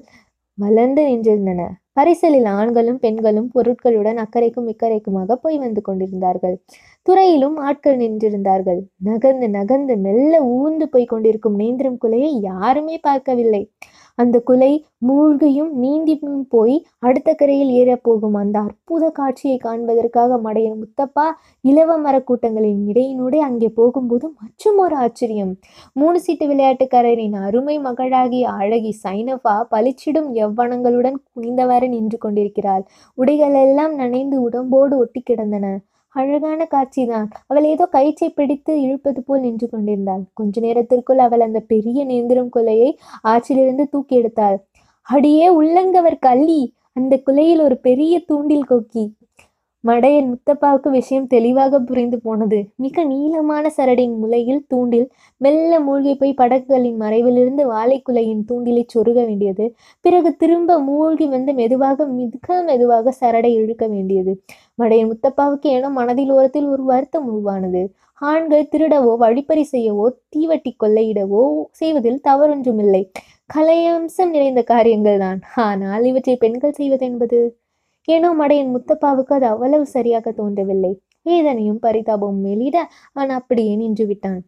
வளர்ந்து 0.59 1.03
நின்றிருந்தன. 1.09 1.63
பரிசலில் 1.93 2.49
ஆண்களும் 2.49 2.99
பெண்களும் 2.99 3.49
பொருட்களுடன் 3.55 4.19
அக்கறைக்கும் 4.25 4.69
இக்கரைக்குமாக 4.73 5.35
போய் 5.35 5.59
வந்து 5.59 5.81
கொண்டிருந்தார்கள். 5.83 6.57
துறையிலும் 7.07 7.57
ஆட்கள் 7.69 7.97
நின்றிருந்தார்கள். 7.97 8.81
நகர்ந்து 9.03 9.49
நகர்ந்து 9.51 9.97
மெல்ல 9.97 10.43
ஊர்ந்து 10.57 10.89
போய் 10.89 11.07
கொண்டிருக்கும் 11.07 11.59
நேந்திரம் 11.59 12.01
குலையை 12.05 12.33
யாருமே 12.41 12.99
பார்க்கவில்லை. 12.99 13.63
அந்த 14.19 14.37
குலை 14.41 14.71
மூழ்கியும் 15.09 15.73
நீந்தியும் 15.83 16.41
போய் 16.55 16.77
அடுத்த 16.99 17.35
கரையில் 17.35 17.73
ஏறப்போகும் 17.81 18.37
அந்த 18.43 18.57
அற்புத 18.61 19.11
காட்சியை 19.11 19.57
காண்பதற்காக 19.67 20.39
மடையன் 20.47 20.79
முத்தப்பா 20.83 21.27
இலவ 21.65 21.99
மரக்கூட்டங்களின் 22.07 22.81
இடையினூடே 22.91 23.41
அங்கே 23.49 23.69
போகும்போது 23.79 24.27
மற்றும் 24.41 24.79
ஒரு 24.85 24.97
ஆச்சரியம். 24.97 25.53
மூணு 25.93 26.21
சீட்டு 26.21 26.47
விளையாட்டுக்காரரின் 26.47 27.37
அருமை 27.47 27.77
மகளாகிய 27.79 28.47
அழகி 28.61 28.93
சைனஃபா 29.05 29.57
பளிச்சிடும் 29.75 30.31
எவ்வனங்களுடன் 30.45 31.19
குனிந்தவாறு 31.35 31.89
நின்று 31.89 32.19
கொண்டிருக்கிறாள். 32.19 32.85
உடைகளெல்லாம் 33.19 33.95
நனைந்து 34.03 34.39
உடம்போடு 34.47 34.97
ஒட்டி 34.99 35.23
கிடந்தன. 35.23 35.67
அழகான 36.15 36.61
காட்சிதான். 36.71 37.29
அவள் 37.47 37.65
ஏதோ 37.65 37.85
கயிற்றை 37.87 38.29
பிடித்து 38.31 38.73
இழுப்பது 38.83 39.21
போல் 39.23 39.41
நின்று 39.41 39.67
கொண்டிருந்தாள். 39.69 40.23
கொஞ்ச 40.35 40.61
நேரத்திற்குள் 40.61 41.19
அவள் 41.19 41.41
அந்த 41.41 41.61
பெரிய 41.73 42.05
நேந்திரம் 42.05 42.53
குலையை 42.57 42.91
ஆற்றிலிருந்து 43.25 43.87
தூக்கி 43.89 44.17
எடுத்தாள். 44.23 44.59
அடியே 45.09 45.49
உள்ளங்கவர் 45.51 46.19
கள்ளி! 46.19 46.61
அந்த 46.93 47.15
குலையில் 47.19 47.61
ஒரு 47.61 47.77
பெரிய 47.79 48.15
தூண்டில் 48.21 48.69
கொக்கி. 48.69 49.05
மடையன் 49.85 50.29
முத்தப்பாவுக்கு 50.31 50.89
விஷயம் 50.91 51.27
தெளிவாக 51.27 51.79
புரிந்து 51.81 52.17
போனது. 52.25 52.59
மிக 52.85 53.03
நீளமான 53.05 53.65
சரடின் 53.77 54.15
முலையில் 54.23 54.63
தூண்டில் 54.67 55.05
மெல்ல 55.41 55.79
மூழ்கி 55.81 56.13
போய் 56.15 56.35
படகுகளின் 56.41 56.97
மறைவிலிருந்து 57.01 57.65
வாழைக்குலையின் 57.71 58.43
தூண்டிலை 58.49 58.83
சொருக 58.95 59.19
வேண்டியது. 59.29 59.67
பிறகு 60.05 60.31
திரும்ப 60.37 60.79
மூழ்கி 60.89 61.27
வந்து 61.27 61.53
மெதுவாக 61.55 62.07
மிக 62.17 62.63
மெதுவாக 62.63 63.15
சரடை 63.21 63.53
இழுக்க 63.61 63.87
வேண்டியது. 63.87 64.35
மடையன் 64.83 65.11
முத்தப்பாவுக்கு 65.13 65.71
ஏனோ 65.77 65.91
மனதில் 65.91 66.33
ஓரத்தில் 66.33 66.69
ஒரு 66.69 66.85
வருத்தம் 66.85 67.29
உருவானது. 67.33 67.83
ஆண்கள் 68.23 68.69
திருடவோ 68.73 69.13
வழிப்பறி 69.17 69.65
செய்யவோ 69.73 70.07
தீவட்டி 70.37 70.73
கொள்ளையிடவோ 70.85 71.45
செய்வதில் 71.81 72.21
தவறொன்றுமில்லை. 72.29 73.03
கலையம்சம் 73.51 74.35
நிறைந்த 74.37 74.63
காரியங்கள் 74.73 75.19
தான் 75.19 75.39
ஆனால் 75.67 76.03
இவற்றை 76.05 76.37
பெண்கள் 76.37 76.77
செய்வது 76.81 77.05
என்பது 77.07 77.39
ஏனோ 78.09 78.29
மடையின் 78.41 78.75
முத்தப்பாவுக்கு 78.75 79.35
அது 79.39 79.47
அவ்வளவு 79.55 79.87
சரியாக 79.97 80.33
தோன்றவில்லை. 80.41 80.93
ஏதனையும் 81.27 81.83
பரிதாபமும் 81.87 82.47
எளிட 82.55 82.77
அவன் 83.17 83.35
அப்படியே 83.39 83.75
நின்று 83.83 84.07
விட்டான் 84.11 84.41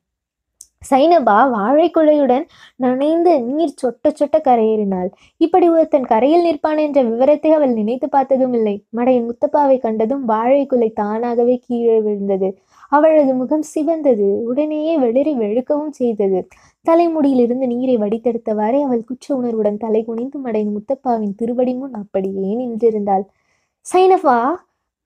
சைனபா 0.91 1.39
வாழைக்குழையுடன் 1.55 2.45
நனைந்து 2.77 3.33
நீர் 3.49 3.75
சொட்ட 3.81 4.11
சொட்ட 4.21 4.37
கரையேறினாள். 4.47 5.11
இப்படி 5.37 5.67
ஒருத்தன் 5.69 6.07
கரையில் 6.13 6.47
நிற்பான் 6.47 6.81
என்ற 6.85 7.01
விவரத்தை 7.09 7.51
அவள் 7.57 7.75
நினைத்து 7.81 8.07
பார்த்ததும் 8.09 8.55
இல்லை. 8.59 8.75
மடையின் 8.99 9.27
முத்தப்பாவை 9.31 9.77
கண்டதும் 9.85 10.25
வாழைக்குலை 10.31 10.89
தானாகவே 11.01 11.57
கீழே 11.67 11.99
விழுந்தது. 12.07 12.49
அவளது 12.93 13.35
முகம் 13.35 13.67
சிவந்தது. 13.75 14.29
உடனேயே 14.51 14.95
வெளிரி 15.05 15.35
வெளுக்கவும் 15.43 15.95
செய்தது. 16.01 16.41
தலைமுடியிலிருந்து 16.87 17.67
நீரை 17.75 17.97
வடித்தெடுத்தவாறே 18.05 18.81
அவள் 18.87 19.07
குற்ற 19.11 19.27
உணர்வுடன் 19.37 19.81
தலை 19.85 20.03
குனிந்து 20.09 20.39
மடையின் 20.47 20.75
முத்தப்பாவின் 20.77 21.37
திருவடி 21.43 21.75
முன் 21.75 21.95
அப்படியே 22.03 22.53
நின்றிருந்தாள். 22.63 23.27
சைனஃபா 23.91 24.37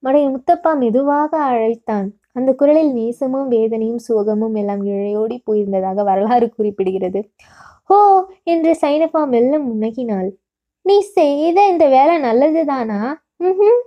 மடையன் 0.03 0.33
முத்தப்பா 0.33 0.71
மெதுவாக 0.81 1.31
அழைத்தான். 1.49 2.07
அந்த 2.33 2.49
குரலில் 2.53 2.91
நேசமும் 2.97 3.47
வேதனையும் 3.47 4.01
சோகமும் 4.07 4.57
எல்லாம் 4.61 4.81
இழையோடி 4.83 5.37
போயிருந்ததாக 5.47 6.03
வரலாறு 6.03 6.47
குறிப்பிடுகிறது. 6.57 7.19
ஹோ 7.89 7.99
என்று 8.43 8.71
சைனஃபா 8.83 9.21
மெல்ல 9.33 9.53
முன்னகினாள் 9.59 10.29
நீ 10.85 10.95
செய்த 11.17 11.57
இந்த 11.67 11.85
வேலை 11.87 12.15
நல்லதுதானா 12.27 12.99
ம் 13.45 13.79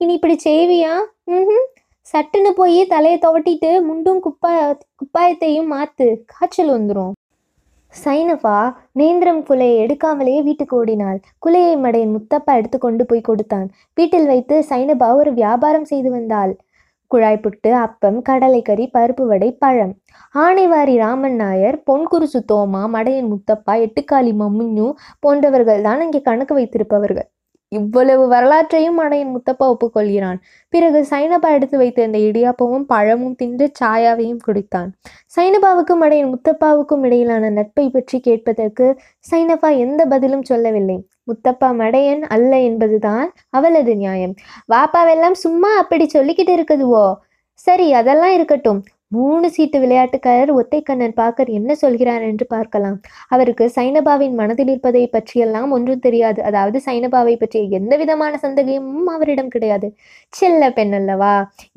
இனி 0.00 0.12
இப்படி 0.18 0.36
செய்வியா? 0.48 0.92
ம் 1.30 1.64
சட்டுன்னு 2.06 2.50
போய் 2.60 2.80
தலையை 2.86 3.18
துவட்டிட்டு 3.18 3.70
முண்டும் 3.88 4.22
குப்பா 4.26 4.52
குப்பாயத்தையும் 5.00 5.70
மாத்து. 5.74 6.06
காய்ச்சல் 6.32 6.74
வந்துடும் 6.76 7.12
சைனபா 8.02 8.56
நேந்திரம் 9.00 9.40
குலையை 9.48 9.76
எடுக்காமலேயே 9.84 10.40
வீட்டுக்கு 10.42 10.74
ஓடினாள். 10.80 11.18
குலையை 11.46 11.74
மடையின் 11.84 12.14
முத்தப்பா 12.16 12.52
எடுத்து 12.60 12.78
கொண்டு 12.78 13.04
போய் 13.10 13.26
கொடுத்தான். 13.28 13.66
வீட்டில் 13.98 14.28
வைத்து 14.32 14.56
சைனபா 14.70 15.08
ஒரு 15.20 15.32
வியாபாரம் 15.40 15.88
செய்து 15.92 16.10
வந்தாள். 16.10 16.54
குழாய் 17.10 17.42
புட்டு 17.44 17.70
அப்பம் 17.84 18.18
கடலைக்கறி 18.28 18.84
பருப்பு 18.96 19.24
வடை 19.30 19.50
பழம். 19.62 19.92
ஆனைவாரி 20.34 20.94
ராமன் 21.02 21.38
நாயர் 21.42 21.76
பொன்குருசு 21.88 22.40
தோமா 22.52 22.82
மடையன் 22.96 23.30
முத்தப்பா 23.32 23.74
எட்டுக்காளி 23.86 24.32
மம்முஞ்சு 24.42 24.86
போன்றவர்கள் 25.20 25.84
தான் 25.88 26.02
அங்கே 26.06 26.22
கணக்கு 26.28 26.56
வைத்திருப்பவர்கள். 26.60 27.28
இவ்வளவு 27.74 28.24
வரலாற்றையும் 28.28 28.98
மடையன் 29.00 29.32
முத்தப்பா 29.34 29.66
ஒப்புக்கொள்கிறான். 29.72 30.38
பிறகு 30.72 31.00
சைனபா 31.10 31.48
எடுத்து 31.56 31.76
வைத்திருந்த 31.78 32.18
இடியாப்பமும் 32.18 32.86
பழமும் 32.92 33.34
தின்று 33.34 33.66
சாயாவையும் 33.80 34.42
குடித்தான். 34.46 34.90
சைனபாவுக்கும் 35.36 36.04
அடையன் 36.06 36.32
முத்தப்பாவுக்கும் 36.32 37.04
இடையிலான 37.04 37.50
நட்பை 37.50 37.86
பற்றி 37.90 38.18
கேட்பதற்கு 38.20 38.86
சைனபா 39.30 39.70
எந்த 39.84 40.00
பதிலும் 40.04 40.46
சொல்லவில்லை. 40.50 40.98
முத்தப்பா 41.28 41.68
மடையன் 41.82 42.24
அல்ல 42.36 42.52
என்பதுதான் 42.60 43.28
அவளது 43.50 43.92
நியாயம். 43.96 44.34
வாப்பாவெல்லாம் 44.72 45.38
சும்மா 45.44 45.70
அப்படி 45.82 46.06
சொல்லிக்கிட்டு 46.14 46.54
இருக்குதுவோ? 46.58 47.06
சரி 47.66 47.86
அதெல்லாம் 47.92 48.34
இருக்கட்டும். 48.38 48.80
மூணு 49.14 49.46
சீட்டு 49.50 49.78
விளையாட்டுக்காரர் 49.82 50.52
ஒத்தைக்கண்ணன் 50.60 51.14
பாக்கர் 51.20 51.50
என்ன 51.58 51.70
சொல்கிறார் 51.82 52.24
என்று 52.28 52.44
பார்க்கலாம். 52.54 52.96
அவருக்கு 53.34 53.64
சைனபாவின் 53.76 54.34
மனதில் 54.40 54.70
இருப்பதை 54.72 55.02
பற்றியெல்லாம் 55.06 55.70
ஒன்றும் 55.70 56.02
தெரியாது. 56.06 56.40
அதாவது 56.42 56.80
சைனபாவை 56.86 57.34
பற்றிய 57.36 57.76
எந்த 57.78 57.94
விதமான 57.96 58.32
சந்தேகமும் 58.44 59.10
அவரிடம் 59.14 59.50
கிடையாது. 59.54 59.88
செல்ல 60.32 60.70
பெண் 60.70 60.94
அல்லவா 60.98 61.34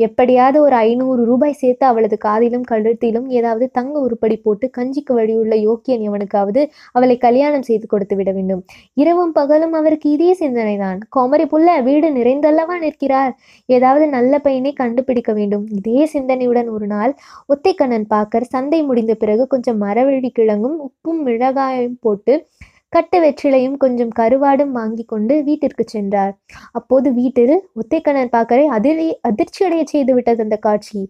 எப்படியாவது 0.08 0.58
ஒரு 0.62 0.76
ஐநூறு 0.88 1.22
ரூபாய் 1.26 1.60
சேர்த்து 1.62 1.86
அவளது 1.86 2.18
காதிலும் 2.28 2.66
கழுத்திலும் 2.72 3.28
ஏதாவது 3.40 3.68
தங்க 3.72 3.96
உருப்படி 4.00 4.38
போட்டு 4.38 4.66
கஞ்சிக்கு 4.78 5.14
வழியுள்ள 5.20 5.56
யோக்கியன் 5.68 6.06
எவனுக்காவது 6.10 6.64
அவளை 6.92 7.18
கல்யாணம் 7.18 7.68
செய்து 7.70 7.86
கொடுத்து 7.88 8.16
விட 8.16 8.32
வேண்டும். 8.32 8.64
இரவும் 8.94 9.32
பகலும் 9.32 9.76
அவருக்கு 9.80 10.08
இதே 10.12 10.32
சிந்தனைதான். 10.40 11.00
கோமரி 11.16 11.48
புள்ள 11.54 11.68
வீடு 11.82 12.10
நிறைந்தல்லவா 12.12 12.78
நிற்கிறார். 12.86 13.34
ஏதாவது 13.70 14.08
நல்ல 14.08 14.34
பையனை 14.40 14.74
கண்டுபிடிக்க 14.74 15.32
வேண்டும். 15.34 15.66
இதே 15.80 16.02
சிந்தனையுடன் 16.14 16.70
ஒரு 16.76 16.88
நாள் 16.88 17.14
ஒத்தைக்கண்ணன் 17.54 18.08
பாக்கர் 18.08 18.52
சந்தை 18.54 18.84
முடிந்த 18.84 19.14
பிறகு 19.16 19.48
கொஞ்சம் 19.48 19.82
மரவள்ளி 19.82 20.30
கிழங்கும் 20.30 20.78
உப்பும் 20.88 21.22
மிளகாயும் 21.28 22.00
போட்டு 22.00 22.46
கட்டு 22.90 23.18
வெற்றிலையும் 23.20 23.78
கொஞ்சம் 23.78 24.12
கருவாடும் 24.20 24.72
வாங்கி 24.72 25.04
கொண்டு 25.04 25.44
வீட்டிற்கு 25.44 25.84
சென்றார். 25.88 26.34
அப்போது 26.72 27.14
வீட்டில் 27.14 27.56
ஒத்தைக்கண்ணன் 27.76 28.32
பாக்கரை 28.36 28.66
அதிரி 28.66 29.08
அதிர்ச்சியடைய 29.30 29.84
செய்து 29.84 30.14
விட்டது 30.14 30.44
அந்த 30.44 30.58
காட்சி. 30.58 31.02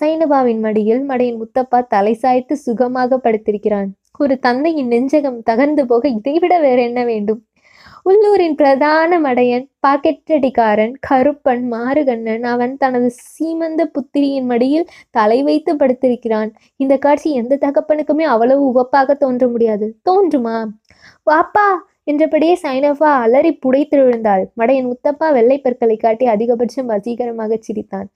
சைனபாவின் 0.00 0.60
மடியில் 0.60 1.02
மடையின் 1.08 1.40
முத்தப்பா 1.42 1.86
தலை 1.86 2.14
சாய்த்து 2.14 2.56
சுகமாக 2.56 3.18
படுத்திருக்கிறான். 3.18 3.90
ஒரு 4.18 4.38
தந்தையின் 4.38 4.88
நெஞ்சகம் 4.88 5.40
தகர்ந்து 5.50 5.82
போக 5.86 6.08
இதைவிட 6.08 6.54
வேற 6.58 6.82
என்ன 6.82 7.04
வேண்டும்? 7.04 7.40
உள்ளூரின் 8.08 8.54
பிரதான 8.54 9.20
மடையன் 9.20 9.64
பாக்கெட்டடிக்காரன் 9.86 10.92
கருப்பன் 11.08 11.64
மாறுகண்ணன். 11.72 12.44
அவன் 12.44 12.76
தனது 12.76 13.08
சீமந்த 13.24 13.82
புத்திரியின் 13.86 14.46
மடியில் 14.46 14.86
தலை 15.10 15.42
வைத்து 15.42 15.72
படுத்திருக்கிறான். 15.76 16.50
இந்த 16.76 16.96
காட்சி 16.98 17.30
எந்த 17.32 17.58
தகப்பனுக்குமே 17.60 18.26
அவ்வளவு 18.28 18.62
உவப்பாக 18.70 19.16
தோன்ற 19.16 19.48
முடியாது. 19.48 19.88
தோன்றுமா? 20.10 20.56
வாப்பா! 21.26 21.68
என்றபடியே 22.04 22.58
சைனஃபா 22.62 23.10
அலறி 23.24 23.58
புடைத்து 23.66 23.96
விழுந்தாள் 23.98 24.44
மடையன் 24.56 24.88
முத்தப்பா 24.88 25.32
வெள்ளை 25.32 25.58
பற்களை 25.58 25.96
காட்டி 25.96 26.26
அதிகபட்சம் 26.26 26.90
வசீகரமாக 26.90 27.58
சிரித்தான். 27.60 28.08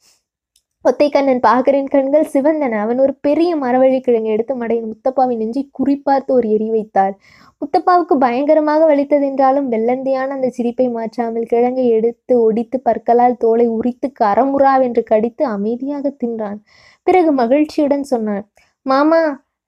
ஒத்தைக்கண்ணன் 0.84 1.40
பாகரின் 1.46 1.90
கண்கள் 1.90 2.30
சிவந்தன. 2.32 2.78
அவன் 2.84 3.00
ஒரு 3.02 3.12
பெரிய 3.26 3.50
மரவழி 3.56 3.98
கிழங்கு 4.00 4.30
எடுத்து 4.34 4.54
மடையின் 4.62 4.88
முத்தப்பாவின் 4.92 5.40
நெஞ்சை 5.42 5.62
குறிப்பார்த்து 5.78 6.30
ஒரு 6.36 6.46
எரி 6.54 6.68
வைத்தார் 6.70 7.14
முத்தப்பாவுக்கு 7.62 8.14
பயங்கரமாக 8.24 8.86
வலித்ததென்றாலும் 8.90 9.68
வெள்ளந்தியான 9.74 10.34
அந்த 10.36 10.48
சிரிப்பை 10.56 10.86
மாற்றாமல் 10.96 11.46
கிழங்கை 11.52 11.84
எடுத்து 11.98 12.34
ஒடித்து 12.46 12.80
பற்களால் 12.80 13.38
தோலை 13.44 13.66
உரித்து 13.76 14.08
கரமுறாவென்று 14.22 15.04
கடித்து 15.12 15.44
அமைதியாக 15.56 16.14
தின்றான். 16.24 16.58
பிறகு 17.06 17.32
மகிழ்ச்சியுடன் 17.32 18.04
சொன்னான் 18.12 18.44
மாமா 18.86 19.20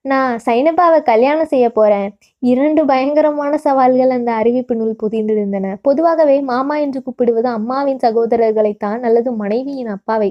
நான் 0.05 0.39
சைனபாவை 0.45 0.97
கல்யாணம் 1.01 1.45
செய்ய 1.45 1.67
போறேன். 1.69 2.09
இரண்டு 2.39 2.85
பயங்கரமான 2.85 3.57
சவால்கள் 3.57 4.09
அந்த 4.09 4.31
அறிவிப்பினுள் 4.31 4.91
புதிந்திருந்தன. 5.03 5.75
பொதுவாகவே 5.81 6.35
மாமா 6.41 6.75
என்று 6.77 7.03
கூப்பிடுவது 7.03 7.49
அம்மாவின் 7.49 7.97
சகோதரர்களைத்தான் 7.97 9.01
அல்லது 9.03 9.31
மனைவியின் 9.31 9.87
அப்பாவை. 9.87 10.29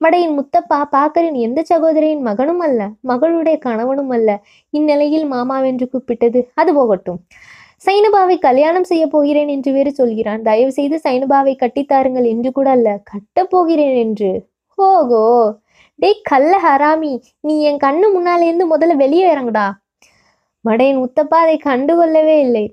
மடையின் 0.00 0.34
முத்தப்பா 0.38 0.80
பாக்கரின் 0.96 1.38
எந்த 1.46 1.62
சகோதரியின் 1.62 2.22
மகனும் 2.22 2.58
அல்ல 2.58 2.90
மகளுடைய 3.08 3.58
கணவனும் 3.58 4.10
அல்ல. 4.10 4.30
இந்நிலையில் 4.70 5.26
மாமாவென்று 5.32 5.88
கூப்பிட்டது 5.88 6.42
அது 6.54 6.74
போகட்டும். 6.74 7.20
சைனபாவை 7.86 8.38
கல்யாணம் 8.38 8.84
செய்ய 8.84 9.06
போகிறேன் 9.06 9.48
என்று 9.48 9.72
வேறு 9.72 9.92
சொல்கிறான். 9.92 10.42
தயவு 10.42 10.72
செய்து 10.72 10.98
சைனபாவை 11.04 11.54
கட்டித்தாருங்கள் 11.56 12.24
என்று 12.24 12.52
கூட 12.52 12.70
அல்ல 12.70 12.98
கட்டப் 13.04 13.50
போகிறேன் 13.50 13.96
என்று. 13.96 14.32
ஓகோ 14.78 15.24
டேய் 15.98 16.22
கல்ல 16.22 16.54
ஹராமி 16.64 17.10
நீ 17.40 17.54
என் 17.62 17.78
கண்ணு 17.84 18.06
முன்னாலேருந்து 18.14 18.64
முதல்ல 18.72 18.94
வெளியே 19.02 19.26
இறங்குடா. 19.34 19.66
மடையன் 20.64 20.98
முத்தப்பா 21.02 21.38
அதை 21.44 21.54
கண்டுகொள்ளவே 21.64 22.36
இல்லை. 22.46 22.64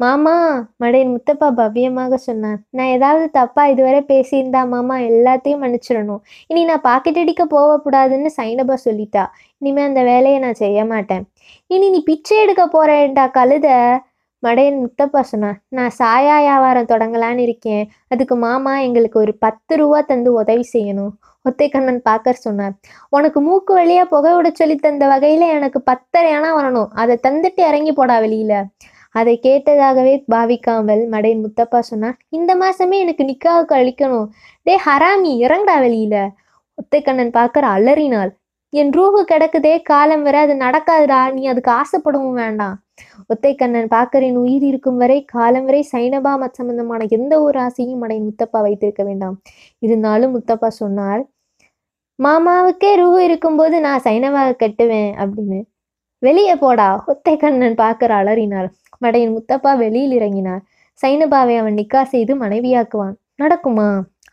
மாமா 0.00 0.34
மடையன் 0.82 1.12
முத்தப்பா 1.14 1.48
பவ்யமாக 1.58 2.14
சொன்னான் 2.28 2.56
நான் 2.70 2.86
ஏதாவது 2.86 3.26
தப்பா 3.30 3.62
இதுவரை 3.66 4.00
பேசியிருந்தா 4.12 4.62
மாமா 4.68 4.96
எல்லாத்தையும் 5.10 5.62
மன்னிச்சிடணும். 5.64 6.22
இனி 6.46 6.62
நான் 6.64 6.84
பாக்கெட் 6.88 7.20
அடிக்க 7.22 7.44
போகக்கூடாதுன்னு 7.46 8.32
சைனபா 8.38 8.76
சொல்லிட்டா. 8.86 9.24
இனிமே 9.62 9.82
அந்த 9.82 10.02
வேலையை 10.02 10.38
நான் 10.38 10.60
செய்ய 10.62 10.84
மாட்டேன். 10.84 11.22
இனி 11.66 11.88
நீ 11.90 12.02
பிச்சை 12.02 12.38
எடுக்க 12.38 12.64
போறேன்டா 12.76 13.26
கழுத. 13.38 13.68
மடையன் 14.42 14.80
முத்தப்பா 14.84 15.20
சொன்னான் 15.32 15.58
நான் 15.68 15.94
சாயா 15.98 16.38
வியாபாரம் 16.40 16.90
தொடங்கலான்னு 16.92 17.38
இருக்கேன். 17.38 17.84
அதுக்கு 18.08 18.36
மாமா 18.36 18.74
எங்களுக்கு 18.78 19.18
ஒரு 19.18 19.34
பத்து 19.38 19.76
ரூபா 19.76 20.00
தந்து 20.00 20.32
உதவி 20.32 20.66
செய்யணும். 20.72 21.12
ஒத்தைக்கண்ணன் 21.44 22.00
பாக்கர் 22.08 22.44
சொன்னார். 22.46 22.74
உனக்கு 23.16 23.40
மூக்கு 23.40 23.72
வழியா 23.78 24.04
புகை 24.12 24.32
விட 24.36 24.48
சொல்லி 24.60 24.76
தந்த 24.76 25.04
வகையில 25.12 25.48
எனக்கு 25.56 25.80
பத்தரையானா 25.90 26.50
வரணும். 26.58 26.90
அதை 27.02 27.14
தந்துட்டு 27.26 27.62
இறங்கி 27.70 27.92
போடா 27.92 28.16
வெளியில 28.26 28.54
அதை 29.14 29.34
கேட்டதாகவே 29.46 30.14
பாவிக்காமல் 30.32 31.02
மடையின் 31.12 31.42
முத்தப்பா 31.44 31.80
சொன்னார். 31.90 32.16
இந்த 32.38 32.52
மாசமே 32.62 32.96
எனக்கு 33.04 33.24
நிக்காவுக்கு 33.24 33.74
அழிக்கணும். 33.80 34.28
டே 34.66 34.74
ஹராமி 34.86 35.32
இறங்கடா 35.44 35.76
வெளியில 35.84 36.16
ஒத்தைக்கண்ணன் 36.78 37.34
பாக்கர் 37.36 37.66
அலறினாள். 37.74 38.32
என் 38.72 38.90
ரூஹு 38.96 39.20
கிடக்குதே 39.32 39.74
காலம் 39.90 40.24
வரை 40.26 40.40
அது 40.46 40.54
நடக்காதுடா. 40.64 41.20
நீ 41.34 41.42
அதுக்கு 41.52 41.70
ஆசைப்படவும் 41.80 42.40
வேண்டாம் 42.42 42.74
ஒத்தைக்கண்ணன் 43.32 43.88
பாக்கரின் 43.94 44.38
உயிர் 44.42 44.64
இருக்கும் 44.70 44.98
வரை 45.02 45.18
காலம் 45.34 45.66
வரை 45.68 45.82
சைனபா 45.92 46.32
மத் 46.42 46.58
சம்பந்தமான 46.58 47.06
எந்த 47.16 47.34
ஒரு 47.42 47.58
ஆசையும் 47.66 48.02
மடையன் 48.02 48.26
முத்தப்பா 48.28 48.60
வைத்திருக்க 48.66 49.02
வேண்டாம். 49.04 49.36
இருந்தாலும் 49.82 50.34
முத்தப்பா 50.36 50.70
சொன்னார் 50.82 51.22
மாமாவுக்கே 52.18 52.90
ரூஹு 52.96 53.18
இருக்கும்போது 53.18 53.80
நான் 53.80 54.02
சைனவாவை 54.04 54.52
கட்டுவேன் 54.58 55.12
அப்படின்னு. 55.22 55.58
வெளியே 56.22 56.54
போடா 56.54 57.04
ஒத்தைக்கண்ணன் 57.06 57.76
பார்க்கற 57.82 58.10
அலறினார் 58.22 58.68
மடையின் 59.04 59.34
முத்தப்பா 59.36 59.72
வெளியில் 59.76 60.14
இறங்கினார். 60.18 60.62
சைனபாவை 61.00 61.54
அவன் 61.58 61.74
நிக்கா 61.74 62.02
செய்து 62.02 62.32
மனைவியாக்குவான். 62.36 63.14
நடக்குமா? 63.42 63.88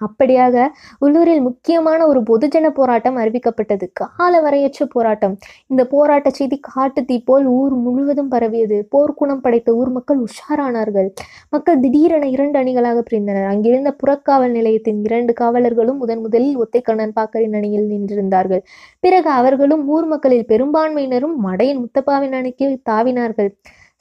அப்படியாக 0.06 0.66
உள்ளூரில் 1.00 1.42
முக்கியமான 1.42 2.08
ஒரு 2.08 2.22
பொதுஜன 2.22 2.70
போராட்டம் 2.70 3.18
அறிவிக்கப்பட்டது. 3.18 3.88
கால 3.94 4.34
வரையற்ற 4.42 4.86
போராட்டம். 4.90 5.38
இந்த 5.68 5.86
போராட்ட 5.86 6.30
செய்தி 6.30 6.60
காட்டு 6.62 7.06
தீ 7.06 7.18
போல் 7.20 7.46
ஊர் 7.46 7.74
முழுவதும் 7.74 8.32
பரவியது. 8.32 8.88
போர்க்குணம் 8.96 9.42
படைத்த 9.42 9.76
ஊர் 9.76 9.92
மக்கள் 9.92 10.20
உஷாரானார்கள். 10.20 11.10
மக்கள் 11.50 11.80
திடீரென 11.80 12.28
இரண்டு 12.28 12.60
அணிகளாக 12.60 13.04
பிரிந்தனர். 13.10 13.48
அங்கிருந்த 13.54 13.96
புறக்காவல் 14.04 14.52
நிலையத்தின் 14.52 15.04
இரண்டு 15.04 15.34
காவலர்களும் 15.34 15.98
முதன் 15.98 16.22
முதலில் 16.22 16.58
ஒத்தைக்கண்ணன் 16.58 17.16
பாக்கரின் 17.20 17.56
அணியில் 17.56 17.88
நின்றிருந்தார்கள். 17.88 18.64
பிறகு 19.00 19.30
அவர்களும் 19.30 19.88
ஊர் 19.88 20.06
மக்களில் 20.06 20.50
பெரும்பான்மையினரும் 20.50 21.36
மடையின் 21.46 21.82
முத்தப்பாவின் 21.84 22.36
அணிக்கு 22.40 22.68
தாவினார்கள். 22.90 23.50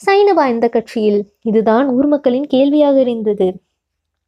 சைனபா 0.01 0.45
இந்த 0.49 0.69
கட்சியில். 0.69 1.21
இதுதான் 1.43 1.89
ஊர் 1.89 2.07
மக்களின் 2.07 2.47
கேள்வியாக 2.47 3.01
இருந்தது. 3.01 3.49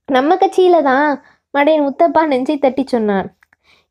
நம்ம 0.09 0.35
கட்சியில 0.35 0.83
தான் 0.83 1.23
மடையன் 1.55 1.87
முத்தப்பா 1.87 2.25
நெஞ்சை 2.27 2.59
தட்டி 2.59 2.85
சொன்னான். 2.87 3.29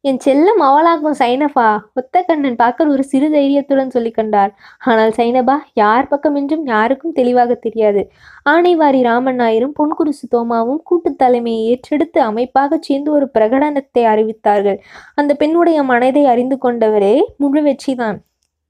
என் 0.03 0.19
செல்லம் 0.25 0.61
அவளாக்கும் 0.67 1.17
சைனபா. 1.19 1.65
ஒத்த 1.93 2.21
கண்ணன் 2.21 2.57
பார்க்க 2.61 2.87
ஒரு 2.87 3.03
சிறு 3.03 3.27
தைரியத்துடன் 3.31 3.91
சொல்லி 3.95 4.11
கண்டார். 4.11 4.51
ஆனால் 4.91 5.11
சைனபா 5.17 5.55
யார் 5.73 6.07
பக்கம் 6.07 6.35
என்றும் 6.35 6.63
யாருக்கும் 6.65 7.15
தெளிவாக 7.19 7.57
தெரியாது. 7.65 8.03
ஆனைவாரி 8.49 9.01
ராமன் 9.09 9.39
நாயரும் 9.41 9.75
பொன்குருசு 9.79 10.25
தோமாவும் 10.35 10.81
கூட்டு 10.83 11.11
தலைமையை 11.15 11.61
ஏற்றெடுத்து 11.73 12.21
அமைப்பாக 12.29 12.79
சேர்ந்து 12.81 13.11
ஒரு 13.11 13.27
பிரகடனத்தை 13.37 14.05
அறிவித்தார்கள். 14.13 14.79
அந்த 15.15 15.33
பெண்ணுடைய 15.33 15.83
மனதை 15.83 16.25
அறிந்து 16.25 16.57
கொண்டவரே 16.65 17.15
முழு 17.37 17.63
வெற்றிதான். 17.69 18.19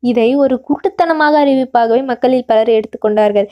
இதை 0.04 0.30
ஒரு 0.44 0.56
கூட்டுத்தனமாக 0.68 1.36
அறிவிப்பாகவே 1.44 2.02
மக்களில் 2.12 2.50
பலர் 2.52 2.76
எடுத்துக்கொண்டார்கள். 2.78 3.48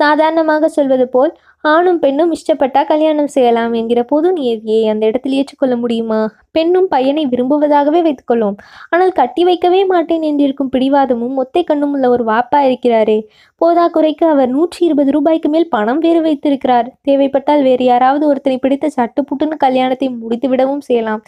சாதாரணமாக 0.00 0.68
சொல்வது 0.76 1.06
போல் 1.08 1.32
ஆணும் 1.64 2.00
பெண்ணும் 2.02 2.32
இஷ்டப்பட்டா 2.36 2.80
கல்யாணம் 2.90 3.30
செய்யலாம் 3.34 3.74
என்கிற 3.80 4.00
பொது 4.10 4.28
நியதியை 4.38 4.80
அந்த 4.92 5.02
இடத்தில் 5.10 5.36
ஏற்றுக்கொள்ள 5.38 5.74
முடியுமா? 5.82 6.18
பெண்ணும் 6.56 6.88
பையனை 6.94 7.22
விரும்புவதாகவே 7.26 8.00
வைத்துக்கொள்ளும் 8.06 8.56
ஆனால் 8.92 9.12
கட்டி 9.20 9.42
வைக்கவே 9.48 9.80
மாட்டேன் 9.92 10.26
என்றிருக்கும் 10.30 10.72
பிடிவாதமும் 10.74 11.38
ஒத்தை 11.42 11.62
கண்ணும் 11.70 11.94
உள்ள 11.96 12.08
ஒரு 12.16 12.24
வாப்பா 12.32 12.60
இருக்கிறாரே. 12.68 13.18
போதா 13.60 13.86
குறைக்கு 13.96 14.26
அவர் 14.34 14.50
நூற்றி 14.56 14.80
இருபது 14.88 15.12
ரூபாய்க்கு 15.16 15.50
மேல் 15.54 15.68
பணம் 15.68 16.02
வேறு 16.06 16.22
வைத்திருக்கிறார். 16.28 16.88
தேவைப்பட்டால் 17.08 17.66
வேறு 17.68 17.86
யாராவது 17.92 18.26
ஒருத்தனை 18.32 18.58
பிடித்த 18.64 18.90
சட்டு 18.98 19.22
புட்டுன்னு 19.30 19.58
கல்யாணத்தை 19.66 20.08
முடித்துவிடவும் 20.22 20.86
செய்யலாம். 20.88 21.22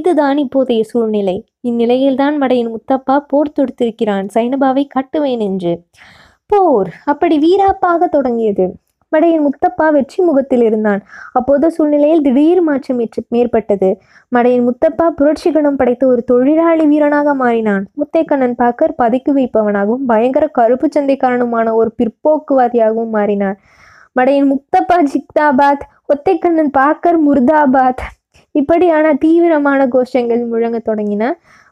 இதுதான் 0.00 0.38
இப்போதைய 0.46 0.84
சூழ்நிலை. 0.92 1.36
இந்நிலையில்தான் 1.64 2.36
மடையின் 2.40 2.72
முத்தப்பா 2.72 3.18
போர் 3.26 3.52
தொடுத்திருக்கிறான். 3.52 4.26
சைனபாவை 4.34 4.84
கட்டுவேன் 4.94 5.38
என்று. 5.38 5.72
போர்! 6.46 6.90
அப்படி 7.04 7.38
வீராப்பாக 7.38 8.06
தொடங்கியது. 8.06 8.66
மடையின் 9.12 9.44
முத்தப்பா 9.44 9.92
வெற்றி 9.92 10.24
முகத்தில் 10.24 10.62
இருந்தான். 10.62 11.02
அப்போது 11.32 11.70
சூழ்நிலையில் 11.70 12.22
திடீர் 12.22 12.60
மாற்றம் 12.60 13.00
ஏற்பட்டது 13.30 13.88
மடையின் 14.36 14.64
முத்தப்பா 14.64 15.10
புரட்சி 15.10 15.52
குணம் 15.52 15.76
படைத்த 15.76 16.06
ஒரு 16.06 16.24
தொழிலாளி 16.24 16.86
வீரனாக 16.86 17.34
மாறினான். 17.34 17.84
முத்தைக்கண்ணன் 17.96 18.56
பாக்கர் 18.62 18.94
பதுக்கி 19.02 19.32
வைப்பவனாகவும் 19.34 20.04
பயங்கர 20.06 20.46
கருப்பு 20.48 20.88
சந்தைக்காரனுமான 20.96 21.72
ஒரு 21.72 21.94
பிற்போக்குவாதியாகவும் 21.98 23.10
மாறினார். 23.10 23.58
மடையின் 24.20 24.50
முத்தப்பா 24.52 24.98
ஜிக்தாபாத் 25.12 25.84
ஒத்தைக்கண்ணன் 26.14 26.72
பாக்கர் 26.78 27.18
முர்தாபாத் 27.28 28.02
இப்படியான 28.54 29.14
தீவிரமான 29.14 29.80
கோஷங்கள் 29.86 30.42
முழங்கத் 30.50 30.88
தொடங்கின. 30.88 31.24